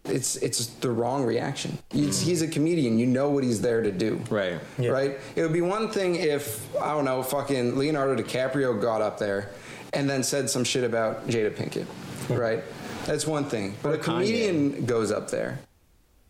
It's 0.04 0.36
it's 0.36 0.66
the 0.66 0.90
wrong 0.90 1.24
reaction. 1.24 1.78
He's, 1.90 2.20
mm. 2.20 2.24
he's 2.24 2.42
a 2.42 2.48
comedian. 2.48 2.98
You 2.98 3.06
know 3.06 3.30
what 3.30 3.44
he's 3.44 3.60
there 3.60 3.82
to 3.82 3.92
do. 3.92 4.20
Right. 4.28 4.58
Yeah. 4.78 4.90
Right. 4.90 5.18
It 5.36 5.42
would 5.42 5.52
be 5.52 5.60
one 5.60 5.90
thing 5.90 6.16
if 6.16 6.66
I 6.76 6.92
don't 6.92 7.04
know, 7.04 7.22
fucking 7.22 7.78
Leonardo 7.78 8.20
DiCaprio 8.20 8.80
got 8.80 9.02
up 9.02 9.18
there 9.18 9.50
and 9.92 10.08
then 10.08 10.22
said 10.22 10.50
some 10.50 10.64
shit 10.64 10.84
about 10.84 11.28
Jada 11.28 11.50
Pinkett. 11.52 11.86
Right. 12.28 12.62
That's 13.06 13.26
one 13.26 13.44
thing. 13.44 13.74
But 13.82 13.94
a 13.94 13.98
Kanye. 13.98 14.02
comedian 14.02 14.86
goes 14.86 15.10
up 15.10 15.30
there, 15.30 15.60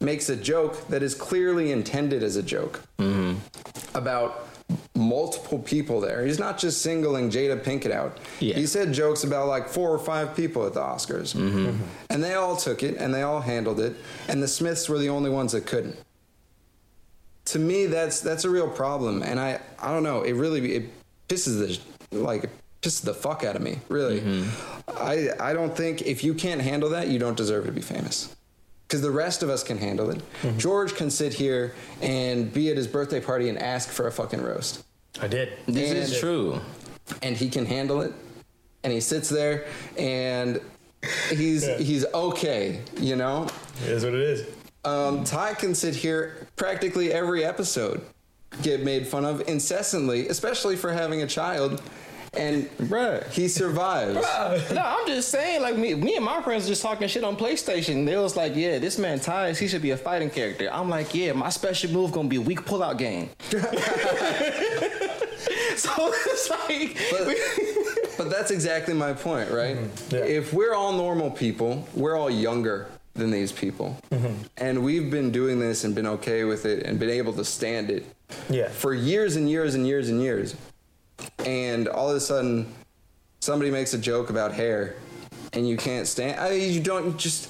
makes 0.00 0.28
a 0.28 0.36
joke 0.36 0.86
that 0.88 1.02
is 1.02 1.14
clearly 1.14 1.72
intended 1.72 2.22
as 2.22 2.36
a 2.36 2.42
joke 2.42 2.82
mm-hmm. 2.98 3.36
about 3.96 4.46
multiple 4.94 5.58
people 5.58 6.00
there. 6.00 6.24
He's 6.24 6.38
not 6.38 6.58
just 6.58 6.82
singling 6.82 7.30
Jada 7.30 7.62
Pinkett 7.62 7.90
out. 7.90 8.18
Yeah. 8.38 8.54
He 8.54 8.66
said 8.66 8.92
jokes 8.92 9.24
about 9.24 9.48
like 9.48 9.68
four 9.68 9.90
or 9.90 9.98
five 9.98 10.36
people 10.36 10.66
at 10.66 10.74
the 10.74 10.80
Oscars. 10.80 11.34
Mm-hmm. 11.34 11.66
Mm-hmm. 11.66 11.84
And 12.10 12.22
they 12.22 12.34
all 12.34 12.56
took 12.56 12.82
it 12.82 12.96
and 12.96 13.12
they 13.12 13.22
all 13.22 13.40
handled 13.40 13.80
it. 13.80 13.96
And 14.28 14.42
the 14.42 14.48
Smiths 14.48 14.88
were 14.88 14.98
the 14.98 15.08
only 15.08 15.30
ones 15.30 15.52
that 15.52 15.66
couldn't. 15.66 15.96
To 17.46 17.58
me, 17.58 17.86
that's 17.86 18.20
that's 18.20 18.44
a 18.44 18.50
real 18.50 18.68
problem. 18.68 19.22
And 19.22 19.40
I, 19.40 19.60
I 19.80 19.92
don't 19.92 20.04
know, 20.04 20.22
it 20.22 20.32
really 20.32 20.72
it 20.72 20.90
pisses 21.28 21.80
the 22.10 22.18
like 22.18 22.48
pisses 22.82 23.02
the 23.02 23.14
fuck 23.14 23.42
out 23.44 23.56
of 23.56 23.62
me, 23.62 23.78
really. 23.88 24.20
Mm-hmm. 24.20 24.90
I 24.96 25.30
I 25.40 25.52
don't 25.52 25.76
think 25.76 26.02
if 26.02 26.22
you 26.22 26.34
can't 26.34 26.60
handle 26.60 26.90
that, 26.90 27.08
you 27.08 27.18
don't 27.18 27.36
deserve 27.36 27.66
to 27.66 27.72
be 27.72 27.80
famous 27.80 28.34
because 28.90 29.02
the 29.02 29.10
rest 29.10 29.44
of 29.44 29.48
us 29.50 29.62
can 29.62 29.78
handle 29.78 30.10
it. 30.10 30.20
George 30.58 30.96
can 30.96 31.10
sit 31.10 31.32
here 31.32 31.74
and 32.02 32.52
be 32.52 32.70
at 32.72 32.76
his 32.76 32.88
birthday 32.88 33.20
party 33.20 33.48
and 33.48 33.56
ask 33.56 33.88
for 33.88 34.08
a 34.08 34.12
fucking 34.12 34.42
roast, 34.42 34.82
I 35.22 35.28
did. 35.28 35.52
This 35.68 35.90
And- 35.90 35.98
is 36.00 36.18
true. 36.18 36.60
and 37.22 37.36
he 37.36 37.48
can 37.48 37.66
handle 37.66 38.00
it. 38.02 38.12
And 38.82 38.92
he 38.92 39.00
sits 39.00 39.28
there 39.28 39.66
and 39.96 40.60
he's 41.30 41.64
Yeah. 41.68 41.78
he's 41.78 42.04
okay, 42.12 42.80
you 43.00 43.14
know. 43.14 43.46
It 43.84 43.90
is 43.92 44.04
what 44.04 44.14
it 44.14 44.20
is. 44.22 44.44
Um, 44.84 45.22
Ty 45.22 45.54
can 45.54 45.74
sit 45.76 45.94
here 45.94 46.48
practically 46.56 47.12
every 47.12 47.44
episode, 47.44 48.00
get 48.62 48.82
made 48.82 49.06
fun 49.06 49.24
of 49.24 49.46
incessantly, 49.48 50.26
especially 50.28 50.74
for 50.76 50.92
having 50.92 51.22
a 51.22 51.26
child, 51.28 51.80
and 52.34 52.64
Bruh. 52.78 53.28
he 53.30 53.48
survives. 53.48 54.14
No, 54.72 54.80
I'm 54.82 55.06
just 55.06 55.30
saying, 55.30 55.62
like 55.62 55.76
me, 55.76 55.94
me 55.94 56.16
and 56.16 56.24
my 56.24 56.40
friends 56.42 56.66
just 56.68 56.82
talking 56.82 57.08
shit 57.08 57.24
on 57.24 57.36
PlayStation. 57.36 58.06
They 58.06 58.16
was 58.16 58.36
like, 58.36 58.54
"Yeah, 58.54 58.78
this 58.78 58.98
man 58.98 59.18
ties, 59.20 59.58
he 59.58 59.66
should 59.68 59.82
be 59.82 59.90
a 59.90 59.96
fighting 59.96 60.30
character." 60.30 60.68
I'm 60.72 60.88
like, 60.88 61.14
"Yeah, 61.14 61.32
my 61.32 61.48
special 61.50 61.90
move 61.90 62.12
gonna 62.12 62.28
be 62.28 62.36
a 62.36 62.40
weak 62.40 62.60
pullout 62.62 62.98
game." 62.98 63.30
so 65.76 66.12
it's 66.26 66.50
like, 66.50 66.98
But, 67.10 67.36
but 68.18 68.30
that's 68.30 68.50
exactly 68.50 68.94
my 68.94 69.12
point, 69.12 69.50
right? 69.50 69.76
Mm-hmm. 69.76 70.14
Yeah. 70.14 70.24
If 70.24 70.52
we're 70.52 70.74
all 70.74 70.92
normal 70.92 71.30
people, 71.30 71.86
we're 71.94 72.16
all 72.16 72.30
younger 72.30 72.88
than 73.14 73.30
these 73.30 73.50
people. 73.52 73.96
Mm-hmm. 74.10 74.34
And 74.58 74.84
we've 74.84 75.10
been 75.10 75.30
doing 75.32 75.58
this 75.58 75.84
and 75.84 75.94
been 75.94 76.06
okay 76.06 76.44
with 76.44 76.64
it 76.66 76.86
and 76.86 76.98
been 76.98 77.10
able 77.10 77.32
to 77.34 77.44
stand 77.44 77.90
it 77.90 78.06
Yeah. 78.48 78.68
for 78.68 78.94
years 78.94 79.36
and 79.36 79.48
years 79.50 79.74
and 79.74 79.86
years 79.86 80.08
and 80.08 80.20
years. 80.22 80.54
And 81.44 81.88
all 81.88 82.10
of 82.10 82.16
a 82.16 82.20
sudden, 82.20 82.72
somebody 83.40 83.70
makes 83.70 83.94
a 83.94 83.98
joke 83.98 84.30
about 84.30 84.52
hair 84.52 84.96
and 85.52 85.68
you 85.68 85.76
can't 85.76 86.06
stand 86.06 86.38
I 86.38 86.50
mean, 86.50 86.72
you 86.72 86.80
don't 86.80 87.18
just 87.18 87.48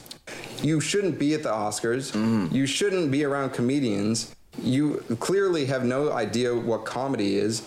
you 0.63 0.81
shouldn't 0.81 1.19
be 1.19 1.35
at 1.35 1.43
the 1.43 1.51
Oscars. 1.51 2.13
Mm-hmm. 2.13 2.55
You 2.55 2.67
shouldn't 2.67 3.11
be 3.11 3.25
around 3.25 3.51
comedians. 3.51 4.35
You 4.63 5.03
clearly 5.19 5.65
have 5.67 5.85
no 5.85 6.13
idea 6.13 6.55
what 6.55 6.85
comedy 6.85 7.37
is 7.37 7.63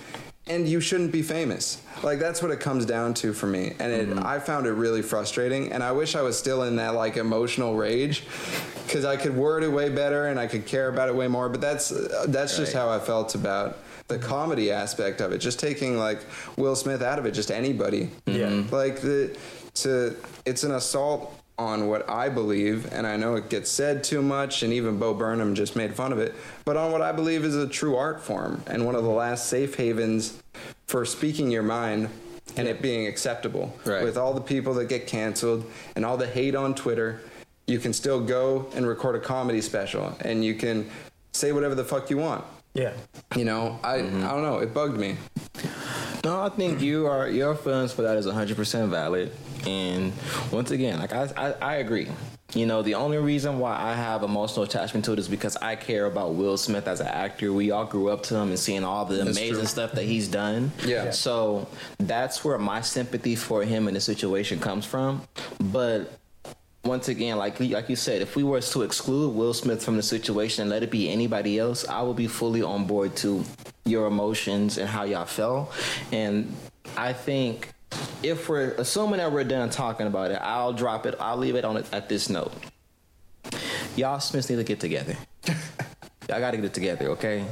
and 0.48 0.68
you 0.68 0.82
shouldn't 0.82 1.12
be 1.12 1.22
famous. 1.22 1.82
Like 2.02 2.20
that's 2.20 2.42
what 2.42 2.52
it 2.52 2.60
comes 2.60 2.86
down 2.86 3.14
to 3.16 3.34
for 3.34 3.48
me. 3.48 3.74
And 3.80 3.92
it, 3.94 4.10
mm-hmm. 4.10 4.26
I 4.26 4.40
found 4.40 4.66
it 4.66 4.72
really 4.72 5.02
frustrating 5.02 5.72
and 5.72 5.82
I 5.82 5.92
wish 5.92 6.16
I 6.16 6.22
was 6.22 6.38
still 6.38 6.64
in 6.64 6.76
that 6.78 6.96
like 6.96 7.18
emotional 7.18 7.76
rage 7.76 8.26
cuz 8.90 9.06
I 9.06 9.16
could 9.16 9.36
word 9.36 9.64
it 9.64 9.70
way 9.70 9.90
better 9.90 10.28
and 10.28 10.40
I 10.40 10.48
could 10.48 10.66
care 10.66 10.90
about 10.90 11.08
it 11.08 11.16
way 11.16 11.28
more, 11.28 11.48
but 11.48 11.62
that's 11.62 11.94
that's 12.28 12.58
just 12.58 12.74
how 12.74 12.90
I 12.90 13.00
felt 13.00 13.36
about 13.36 13.78
the 14.10 14.20
comedy 14.20 14.70
aspect 14.70 15.22
of 15.22 15.32
it. 15.32 15.38
Just 15.38 15.60
taking 15.60 15.98
like 15.98 16.20
Will 16.58 16.76
Smith 16.76 17.02
out 17.02 17.20
of 17.20 17.26
it, 17.26 17.32
just 17.32 17.50
anybody. 17.50 18.10
Yeah. 18.26 18.64
Like 18.70 19.00
the 19.00 19.38
to 19.76 20.16
it's 20.46 20.64
an 20.64 20.72
assault 20.72 21.34
on 21.58 21.88
what 21.88 22.10
I 22.10 22.30
believe, 22.30 22.92
and 22.92 23.06
I 23.06 23.16
know 23.16 23.36
it 23.36 23.50
gets 23.50 23.70
said 23.70 24.04
too 24.04 24.22
much, 24.22 24.64
and 24.64 24.74
even 24.74 24.98
Bo 24.98 25.14
Burnham 25.14 25.56
just 25.56 25.76
made 25.76 25.94
fun 25.94 26.12
of 26.12 26.20
it, 26.20 26.34
but 26.66 26.78
on 26.78 26.92
what 26.92 27.02
I 27.02 27.12
believe 27.12 27.46
is 27.46 27.56
a 27.56 27.68
true 27.68 27.96
art 27.96 28.22
form 28.22 28.64
and 28.68 28.86
one 28.86 28.96
of 28.96 29.04
the 29.04 29.10
last 29.10 29.48
safe 29.48 29.76
havens 29.76 30.42
for 30.88 31.06
speaking 31.06 31.52
your 31.52 31.64
mind 31.64 32.10
and 32.58 32.68
it 32.68 32.82
being 32.82 33.08
acceptable. 33.08 33.76
Right. 33.86 34.04
With 34.04 34.18
all 34.18 34.34
the 34.34 34.42
people 34.42 34.74
that 34.76 34.90
get 34.90 35.08
canceled 35.08 35.70
and 35.96 36.06
all 36.06 36.18
the 36.18 36.28
hate 36.28 36.56
on 36.56 36.76
Twitter, 36.76 37.22
you 37.68 37.80
can 37.80 37.94
still 37.94 38.20
go 38.20 38.70
and 38.76 38.86
record 38.86 39.16
a 39.16 39.20
comedy 39.20 39.62
special 39.62 40.16
and 40.22 40.44
you 40.44 40.56
can 40.56 40.90
say 41.32 41.52
whatever 41.52 41.76
the 41.76 41.84
fuck 41.84 42.10
you 42.10 42.18
want. 42.18 42.44
Yeah. 42.74 42.94
You 43.36 43.46
know, 43.46 43.80
I 43.84 44.00
mm-hmm. 44.00 44.24
I 44.24 44.32
don't 44.32 44.42
know. 44.42 44.58
It 44.60 44.74
bugged 44.74 44.98
me. 44.98 45.18
No, 46.24 46.42
I 46.42 46.50
think 46.50 46.82
you 46.82 47.06
are 47.06 47.28
your 47.28 47.54
feelings 47.56 47.92
for 47.92 48.02
that 48.04 48.18
is 48.18 48.26
100% 48.26 48.90
valid. 48.90 49.32
And 49.66 50.14
once 50.52 50.72
again, 50.72 51.00
like 51.00 51.14
I, 51.14 51.30
I, 51.38 51.52
I 51.62 51.76
agree. 51.76 52.10
You 52.56 52.68
know, 52.68 52.84
the 52.84 52.96
only 52.96 53.18
reason 53.18 53.58
why 53.58 53.76
I 53.76 53.96
have 53.96 54.22
emotional 54.22 54.64
attachment 54.64 55.06
to 55.06 55.14
it 55.14 55.20
is 55.20 55.28
because 55.28 55.56
I 55.58 55.76
care 55.76 56.06
about 56.06 56.36
Will 56.36 56.58
Smith 56.58 56.88
as 56.88 57.00
an 57.00 57.08
actor. 57.08 57.52
We 57.52 57.72
all 57.72 57.86
grew 57.86 58.10
up 58.10 58.22
to 58.24 58.36
him 58.36 58.50
and 58.50 58.60
seeing 58.60 58.84
all 58.84 59.06
the 59.06 59.22
amazing 59.22 59.56
true. 59.56 59.66
stuff 59.66 59.94
that 59.94 60.04
he's 60.04 60.28
done. 60.28 60.72
Yeah. 60.86 61.10
So 61.10 61.68
that's 61.98 62.46
where 62.46 62.60
my 62.60 62.82
sympathy 62.82 63.36
for 63.36 63.64
him 63.64 63.88
in 63.88 63.96
the 63.96 64.02
situation 64.02 64.60
comes 64.60 64.86
from. 64.86 65.24
But 65.60 66.20
once 66.84 67.08
again, 67.08 67.38
like 67.38 67.60
like 67.60 67.90
you 67.90 67.96
said, 67.96 68.22
if 68.22 68.36
we 68.36 68.44
were 68.44 68.62
to 68.62 68.82
exclude 68.82 69.34
Will 69.34 69.54
Smith 69.54 69.84
from 69.84 69.96
the 69.96 70.04
situation 70.04 70.64
and 70.64 70.70
let 70.70 70.84
it 70.84 70.92
be 70.92 71.10
anybody 71.10 71.58
else, 71.58 71.88
I 71.88 72.02
would 72.02 72.18
be 72.18 72.28
fully 72.28 72.62
on 72.62 72.86
board 72.86 73.16
to 73.18 73.44
your 73.86 74.06
emotions 74.06 74.78
and 74.78 74.88
how 74.88 75.04
y'all 75.04 75.26
felt. 75.26 75.74
And 76.12 76.54
I 76.98 77.14
think 77.14 77.74
if 78.24 78.50
we're 78.50 78.72
assuming 78.72 79.18
that 79.18 79.32
we're 79.32 79.44
done 79.44 79.70
talking 79.70 80.08
about 80.08 80.32
it, 80.32 80.40
I'll 80.42 80.74
drop 80.74 81.06
it. 81.06 81.16
I'll 81.20 81.38
leave 81.38 81.56
it 81.56 81.66
on 81.66 81.78
it 81.78 81.86
at 81.92 82.10
this 82.10 82.30
note. 82.30 82.54
Y'all 83.96 84.20
Smiths 84.20 84.50
need 84.50 84.56
to 84.56 84.64
get 84.64 84.80
together. 84.80 85.16
Y'all 86.30 86.40
gotta 86.40 86.56
get 86.56 86.66
it 86.66 86.74
together, 86.74 87.10
okay? 87.10 87.46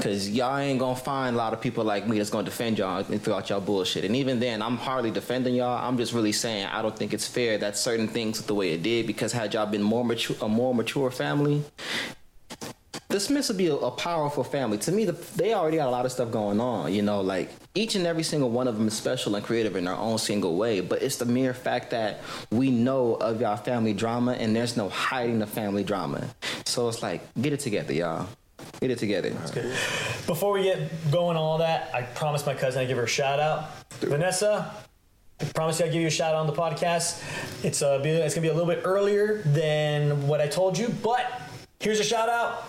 Cause 0.00 0.30
y'all 0.30 0.56
ain't 0.56 0.78
gonna 0.78 0.96
find 0.96 1.36
a 1.36 1.38
lot 1.38 1.52
of 1.52 1.60
people 1.60 1.84
like 1.84 2.08
me 2.08 2.16
that's 2.16 2.30
gonna 2.30 2.44
defend 2.44 2.78
y'all 2.78 3.04
and 3.04 3.22
throughout 3.22 3.50
y'all 3.50 3.60
bullshit. 3.60 4.02
And 4.02 4.16
even 4.16 4.40
then, 4.40 4.62
I'm 4.62 4.78
hardly 4.78 5.10
defending 5.10 5.54
y'all. 5.54 5.86
I'm 5.86 5.98
just 5.98 6.14
really 6.14 6.32
saying 6.32 6.66
I 6.66 6.80
don't 6.80 6.96
think 6.96 7.12
it's 7.12 7.28
fair 7.28 7.58
that 7.58 7.76
certain 7.76 8.08
things 8.08 8.40
the 8.40 8.54
way 8.54 8.72
it 8.72 8.82
did. 8.82 9.06
Because 9.06 9.32
had 9.32 9.52
y'all 9.52 9.66
been 9.66 9.82
more 9.82 10.06
mature, 10.06 10.36
a 10.40 10.48
more 10.48 10.74
mature 10.74 11.10
family, 11.10 11.62
the 13.14 13.20
Smiths 13.20 13.46
would 13.46 13.56
be 13.56 13.68
a, 13.68 13.76
a 13.76 13.92
powerful 13.92 14.42
family. 14.42 14.76
To 14.78 14.90
me, 14.90 15.04
the, 15.04 15.12
they 15.36 15.54
already 15.54 15.76
got 15.76 15.86
a 15.86 15.90
lot 15.90 16.04
of 16.04 16.10
stuff 16.10 16.32
going 16.32 16.60
on. 16.60 16.92
You 16.92 17.02
know, 17.02 17.20
like 17.20 17.48
each 17.76 17.94
and 17.94 18.08
every 18.08 18.24
single 18.24 18.50
one 18.50 18.66
of 18.66 18.76
them 18.76 18.88
is 18.88 18.94
special 18.94 19.36
and 19.36 19.44
creative 19.44 19.76
in 19.76 19.84
their 19.84 19.94
own 19.94 20.18
single 20.18 20.56
way. 20.56 20.80
But 20.80 21.00
it's 21.00 21.16
the 21.16 21.24
mere 21.24 21.54
fact 21.54 21.92
that 21.92 22.22
we 22.50 22.72
know 22.72 23.14
of 23.14 23.40
y'all 23.40 23.56
family 23.56 23.92
drama, 23.92 24.32
and 24.32 24.54
there's 24.54 24.76
no 24.76 24.88
hiding 24.88 25.38
the 25.38 25.46
family 25.46 25.84
drama. 25.84 26.28
So 26.64 26.88
it's 26.88 27.04
like, 27.04 27.22
get 27.40 27.52
it 27.52 27.60
together, 27.60 27.92
y'all. 27.92 28.26
Get 28.80 28.90
it 28.90 28.98
together. 28.98 29.30
Before 30.26 30.52
we 30.52 30.64
get 30.64 30.90
going 31.12 31.36
on 31.36 31.42
all 31.42 31.58
that, 31.58 31.94
I 31.94 32.02
promised 32.02 32.46
my 32.46 32.54
cousin 32.54 32.82
I'd 32.82 32.88
give 32.88 32.96
her 32.96 33.04
a 33.04 33.06
shout 33.06 33.38
out. 33.38 33.70
Vanessa, 34.00 34.74
I 35.40 35.44
promise 35.44 35.78
you 35.78 35.86
I'll 35.86 35.92
give 35.92 36.00
you 36.00 36.08
a 36.08 36.10
shout 36.10 36.34
out 36.34 36.40
on 36.40 36.46
the 36.48 36.52
podcast. 36.52 37.22
It's 37.64 37.80
uh, 37.80 38.02
it's 38.02 38.34
gonna 38.34 38.42
be 38.42 38.48
a 38.48 38.54
little 38.54 38.68
bit 38.68 38.82
earlier 38.84 39.42
than 39.42 40.26
what 40.26 40.40
I 40.40 40.48
told 40.48 40.76
you, 40.76 40.88
but 41.00 41.42
here's 41.78 42.00
a 42.00 42.04
shout 42.04 42.28
out. 42.28 42.64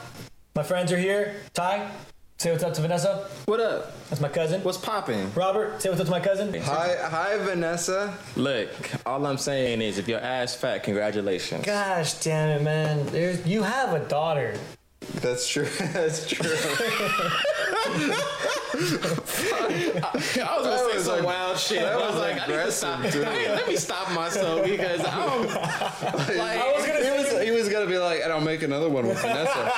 My 0.55 0.63
friends 0.63 0.89
are 0.93 0.97
here. 0.97 1.35
Ty, 1.53 1.91
say 2.37 2.49
what's 2.49 2.63
up 2.63 2.73
to 2.75 2.81
Vanessa. 2.81 3.27
What 3.43 3.59
up? 3.59 3.91
That's 4.07 4.21
my 4.21 4.29
cousin. 4.29 4.63
What's 4.63 4.77
popping? 4.77 5.33
Robert, 5.33 5.81
say 5.81 5.89
what's 5.89 5.99
up 5.99 6.07
to 6.07 6.11
my 6.11 6.21
cousin. 6.21 6.53
Hi, 6.61 6.95
hi, 7.09 7.37
Vanessa. 7.39 8.17
Look, 8.37 8.69
all 9.05 9.25
I'm 9.25 9.37
saying 9.37 9.81
is, 9.81 9.97
if 9.97 10.07
your 10.07 10.21
ass 10.21 10.55
fat, 10.55 10.83
congratulations. 10.83 11.65
Gosh 11.65 12.13
damn 12.21 12.61
it, 12.61 12.63
man. 12.63 13.05
There's, 13.07 13.45
you 13.45 13.63
have 13.63 13.91
a 14.01 14.07
daughter. 14.07 14.57
That's 15.15 15.45
true. 15.45 15.67
That's 15.91 16.25
true. 16.25 16.49
I 17.95 17.99
was 20.12 20.36
That 20.36 20.63
gonna 20.63 20.91
say 20.93 20.99
some 20.99 21.19
ag- 21.19 21.23
wild 21.25 21.58
shit. 21.58 21.79
that 21.81 21.93
I 21.93 21.97
was 21.97 22.12
was 22.12 22.19
like, 22.21 22.41
I 22.41 22.47
need 22.47 22.53
to 22.53 22.71
stop. 22.71 22.99
aggressive, 22.99 23.23
dude. 23.23 23.34
Hey, 23.34 23.49
let 23.55 23.67
me 23.67 23.75
stop 23.77 24.12
myself 24.13 24.63
because 24.65 24.99
I'm 25.05 25.47
like, 25.47 26.60
I 26.60 26.73
was 26.75 26.86
gonna 26.86 27.03
he 27.05 27.12
was 27.12 27.41
he 27.43 27.51
was 27.51 27.69
gonna 27.69 27.88
be 27.88 27.97
like, 27.97 28.19
and 28.21 28.34
I'll 28.34 28.41
make 28.41 28.63
another 28.63 28.89
one 28.89 29.08
with 29.08 29.19
Vanessa. 29.21 29.71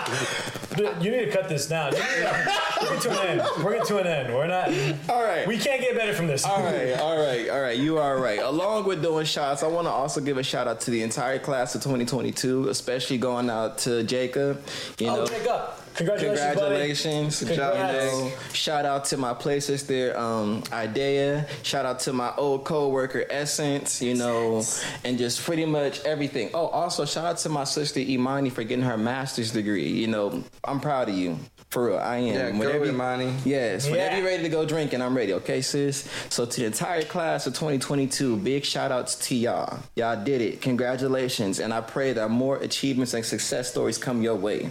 Dude, 0.77 1.01
you 1.03 1.09
need 1.09 1.25
to 1.25 1.31
cut 1.31 1.49
this 1.49 1.71
now. 1.71 1.85
You 1.87 1.93
need 1.93 2.01
to- 2.03 2.53
We're 2.83 2.99
to 2.99 3.09
an 3.19 3.39
end. 3.39 3.41
We're 3.63 3.83
to 3.85 3.97
an 3.97 4.05
end. 4.05 4.31
We're 4.35 4.45
not. 4.45 4.69
all 5.09 5.23
right. 5.23 5.47
We 5.47 5.57
can't 5.57 5.81
get 5.81 5.95
better 5.95 6.13
from 6.13 6.27
this. 6.27 6.45
all 6.45 6.61
right, 6.61 6.93
all 6.99 7.17
right, 7.17 7.49
all 7.49 7.59
right. 7.61 7.75
You 7.79 7.97
are 7.97 8.19
right. 8.19 8.37
Along 8.39 8.85
with 8.85 9.01
doing 9.01 9.25
shots, 9.25 9.63
I 9.63 9.67
want 9.67 9.87
to 9.87 9.91
also 9.91 10.21
give 10.21 10.37
a 10.37 10.43
shout 10.43 10.67
out 10.67 10.79
to 10.81 10.91
the 10.91 11.01
entire 11.01 11.39
class 11.39 11.73
of 11.73 11.81
2022, 11.81 12.69
especially 12.69 13.17
going 13.17 13.49
out 13.49 13.79
to 13.79 14.03
Jacob. 14.03 14.61
You 14.99 15.07
oh, 15.07 15.15
know, 15.15 15.21
Oh, 15.23 15.25
Jacob. 15.25 15.61
Congratulations, 15.97 16.39
Congratulations. 16.39 17.39
buddy. 17.43 17.55
Congrats. 17.55 18.13
You 18.15 18.21
know, 18.21 18.31
shout 18.53 18.85
out 18.85 19.05
to 19.05 19.17
my 19.17 19.33
play 19.33 19.59
sister, 19.59 20.17
um, 20.17 20.63
Idea. 20.71 21.47
Shout 21.63 21.85
out 21.85 21.99
to 22.01 22.13
my 22.13 22.33
old 22.37 22.63
co-worker, 22.65 23.25
Essence, 23.29 24.01
you 24.01 24.13
know, 24.15 24.63
and 25.03 25.17
just 25.17 25.43
pretty 25.43 25.65
much 25.65 26.01
everything. 26.05 26.51
Oh, 26.53 26.67
also 26.67 27.05
shout 27.05 27.25
out 27.25 27.37
to 27.39 27.49
my 27.49 27.63
sister, 27.63 27.99
Imani, 27.99 28.49
for 28.49 28.63
getting 28.63 28.85
her 28.85 28.97
master's 28.97 29.51
degree. 29.51 29.87
You 29.89 30.07
know, 30.07 30.43
I'm 30.63 30.79
proud 30.79 31.09
of 31.09 31.15
you. 31.15 31.37
For 31.69 31.87
real, 31.87 31.97
I 31.97 32.17
am. 32.19 32.25
Yeah, 32.33 32.51
go, 32.51 32.59
Whenever 32.59 32.85
you- 32.85 32.91
Imani. 32.91 33.33
Yes, 33.43 33.89
whenever 33.89 34.11
Yeah. 34.11 34.17
you're 34.19 34.25
ready 34.25 34.43
to 34.43 34.49
go 34.49 34.63
drinking, 34.63 35.01
I'm 35.01 35.17
ready. 35.17 35.33
Okay, 35.33 35.61
sis. 35.61 36.05
So 36.29 36.45
to 36.45 36.59
the 36.61 36.65
entire 36.65 37.01
class 37.01 37.45
of 37.45 37.55
2022, 37.55 38.37
big 38.37 38.63
shout 38.63 38.89
outs 38.89 39.15
to 39.27 39.35
y'all. 39.35 39.79
Y'all 39.97 40.15
did 40.23 40.39
it. 40.39 40.61
Congratulations, 40.61 41.59
and 41.59 41.73
I 41.73 41.81
pray 41.81 42.13
that 42.13 42.29
more 42.29 42.55
achievements 42.55 43.13
and 43.13 43.25
success 43.25 43.69
stories 43.69 43.97
come 43.97 44.21
your 44.21 44.35
way. 44.35 44.69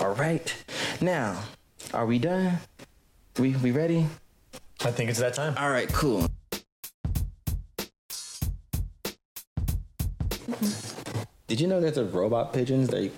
All 0.00 0.14
right, 0.14 0.50
now, 1.00 1.42
are 1.92 2.06
we 2.06 2.18
done? 2.18 2.58
We 3.38 3.56
we 3.56 3.70
ready? 3.70 4.06
I 4.84 4.90
think 4.90 5.10
it's 5.10 5.18
that 5.20 5.34
time. 5.34 5.54
All 5.58 5.70
right, 5.70 5.92
cool. 5.92 6.28
Did 11.46 11.62
you 11.62 11.66
know 11.66 11.80
that 11.80 11.94
there's 11.94 12.12
robot 12.12 12.52
pigeons? 12.52 12.88
They, 12.88 13.10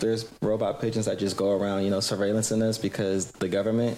there's 0.00 0.30
robot 0.42 0.82
pigeons 0.82 1.06
that 1.06 1.18
just 1.18 1.38
go 1.38 1.50
around, 1.50 1.84
you 1.84 1.90
know, 1.90 1.98
surveillancing 1.98 2.62
us 2.62 2.76
because 2.76 3.32
the 3.32 3.48
government. 3.48 3.96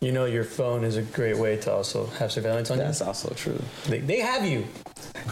You 0.00 0.10
know 0.10 0.24
your 0.24 0.44
phone 0.44 0.82
is 0.82 0.96
a 0.96 1.02
great 1.02 1.36
way 1.36 1.56
to 1.58 1.72
also 1.72 2.06
have 2.06 2.32
surveillance 2.32 2.70
on 2.70 2.78
you. 2.78 2.84
That's 2.84 3.00
also 3.00 3.32
true. 3.34 3.60
They, 3.86 4.00
they 4.00 4.18
have 4.18 4.44
you. 4.44 4.66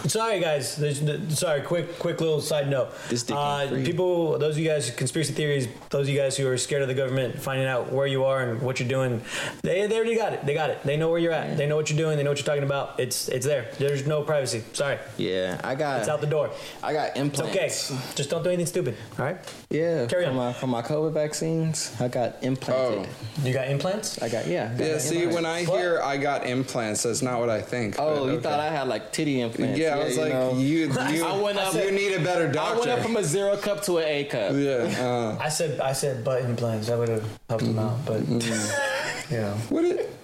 Sorry, 0.07 0.41
guys. 0.41 0.77
There's, 0.77 1.01
sorry, 1.39 1.61
quick, 1.63 1.99
quick 1.99 2.21
little 2.21 2.41
side 2.41 2.69
note. 2.69 2.91
This 3.09 3.29
uh, 3.31 3.81
people, 3.85 4.39
those 4.39 4.55
of 4.55 4.59
you 4.59 4.69
guys, 4.69 4.91
conspiracy 4.91 5.33
theories, 5.33 5.69
those 5.91 6.09
of 6.09 6.15
you 6.15 6.19
guys 6.19 6.37
who 6.37 6.47
are 6.49 6.57
scared 6.57 6.83
of 6.83 6.89
the 6.89 6.95
government 6.95 7.39
finding 7.41 7.67
out 7.67 7.93
where 7.93 8.07
you 8.07 8.25
are 8.25 8.43
and 8.43 8.63
what 8.63 8.81
you're 8.81 8.89
doing, 8.89 9.21
they, 9.63 9.87
they 9.87 9.97
already 9.97 10.17
got 10.17 10.33
it. 10.33 10.45
They 10.47 10.55
got 10.55 10.71
it. 10.71 10.83
They 10.85 10.97
know 10.97 11.11
where 11.11 11.19
you're 11.19 11.33
at. 11.33 11.57
They 11.57 11.67
know 11.67 11.77
what 11.77 11.91
you're 11.91 11.99
doing. 11.99 12.17
They 12.17 12.23
know 12.23 12.31
what 12.31 12.39
you're 12.39 12.47
talking 12.47 12.63
about. 12.65 12.99
It's 13.01 13.29
it's 13.29 13.47
there. 13.47 13.71
There's 13.79 14.07
no 14.07 14.23
privacy. 14.23 14.63
Sorry, 14.73 14.99
Yeah, 15.17 15.61
I 15.65 15.75
got. 15.75 16.01
it's 16.01 16.09
out 16.09 16.21
the 16.21 16.27
door. 16.27 16.51
I 16.83 16.93
got 16.93 17.09
It's 17.11 17.19
implants. 17.19 17.57
okay. 17.57 17.69
Just 18.15 18.31
don't 18.31 18.43
do 18.43 18.49
anything 18.51 18.67
stupid. 18.67 18.97
All 19.19 19.25
right. 19.25 19.39
Yeah, 19.71 20.07
Carry 20.07 20.25
from 20.27 20.39
on. 20.39 20.47
my 20.47 20.53
from 20.53 20.71
my 20.71 20.83
COVID 20.83 21.13
vaccines, 21.13 21.95
I 22.01 22.09
got 22.09 22.43
implanted. 22.43 23.09
You 23.43 23.53
got 23.53 23.69
implants? 23.69 24.21
I 24.23 24.29
got 24.29 24.47
yeah. 24.47 24.73
I 24.77 24.83
Yeah, 24.83 24.93
got 24.93 25.01
see, 25.01 25.17
implants. 25.23 25.35
when 25.35 25.47
I 25.47 25.65
What? 25.65 25.79
hear 25.81 26.01
I 26.03 26.17
got 26.17 26.47
implants, 26.47 27.03
that's 27.03 27.23
not 27.23 27.41
what 27.41 27.51
I 27.51 27.61
think. 27.63 27.97
Oh, 27.99 28.27
you 28.27 28.33
okay. 28.33 28.43
thought 28.43 28.61
I 28.61 28.71
had 28.71 28.89
like 28.89 29.13
titty 29.13 29.41
implants? 29.41 29.78
Yeah, 29.79 29.97
I 29.97 30.05
was 30.05 30.17
like, 30.19 30.33
know. 30.33 30.59
you, 30.59 30.93
you, 31.11 31.25
I 31.25 31.41
went 31.41 31.59
up- 31.59 31.75
you 31.75 31.91
need 31.93 32.13
a 32.15 32.21
better 32.23 32.51
doctor. 32.51 32.75
I 32.77 32.79
went 32.79 32.91
up 32.91 33.01
from 33.01 33.17
a 33.17 33.25
zero 33.25 33.57
cup 33.57 33.83
to 33.85 33.99
an 33.99 34.05
A 34.09 34.25
cup. 34.25 34.53
yeah. 34.55 35.05
Uh, 35.07 35.39
I 35.41 35.49
said 35.49 35.81
I 35.81 35.93
said 35.93 36.25
butt 36.25 36.43
implants. 36.43 36.89
That 36.89 36.99
would 36.99 37.09
have 37.09 37.39
helped 37.49 37.65
him 37.65 37.79
out, 37.79 38.05
but 38.05 38.21
Mm-hmm. 38.23 39.35
you 39.35 39.41
know, 39.41 39.55
what 39.71 39.85
it? 39.85 40.15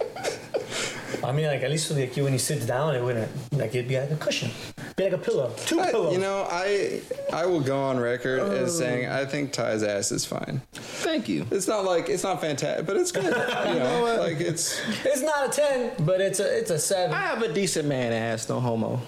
I 1.23 1.31
mean, 1.31 1.45
like 1.47 1.63
at 1.63 1.71
least 1.71 1.87
for 1.87 1.93
like 1.95 2.15
you 2.17 2.23
when 2.23 2.33
he 2.33 2.37
sits 2.39 2.65
down, 2.65 2.93
it 2.95 3.01
wouldn't 3.01 3.31
like 3.53 3.73
it'd 3.73 3.87
be 3.87 3.97
like 3.99 4.11
a 4.11 4.15
cushion, 4.17 4.51
be 4.95 5.05
like 5.05 5.13
a 5.13 5.17
pillow, 5.17 5.51
two 5.65 5.79
I, 5.79 5.89
pillows. 5.91 6.13
you 6.13 6.19
know, 6.19 6.45
I 6.51 7.01
I 7.33 7.45
will 7.47 7.61
go 7.61 7.81
on 7.81 7.97
record 7.99 8.39
Oh. 8.41 8.51
as 8.51 8.77
saying 8.77 9.07
I 9.07 9.25
think 9.25 9.51
Ty's 9.51 9.81
ass 9.81 10.11
is 10.11 10.25
fine. 10.25 10.61
Thank 10.73 11.27
you. 11.29 11.47
It's 11.51 11.67
not 11.67 11.83
like 11.85 12.09
it's 12.09 12.23
not 12.23 12.41
fantastic, 12.41 12.85
but 12.85 12.97
it's 12.97 13.11
good. 13.11 13.23
You 13.25 13.79
know, 13.79 14.17
like 14.19 14.39
it's 14.39 14.79
it's 15.03 15.21
not 15.21 15.47
a 15.47 15.49
ten, 15.51 15.91
but 16.05 16.21
it's 16.21 16.39
a 16.39 16.57
it's 16.59 16.69
a 16.69 16.77
seven. 16.77 17.15
I 17.15 17.21
have 17.21 17.41
a 17.41 17.51
decent 17.51 17.87
man 17.87 18.11
ass, 18.13 18.47
no 18.49 18.59
homo. 18.59 19.01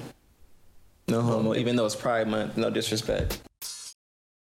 No 1.10 1.22
homo, 1.22 1.56
even 1.56 1.78
though 1.78 1.86
it's 1.86 1.96
Pride 1.96 2.28
Month. 2.28 2.58
No 2.58 2.70
disrespect. 2.70 3.40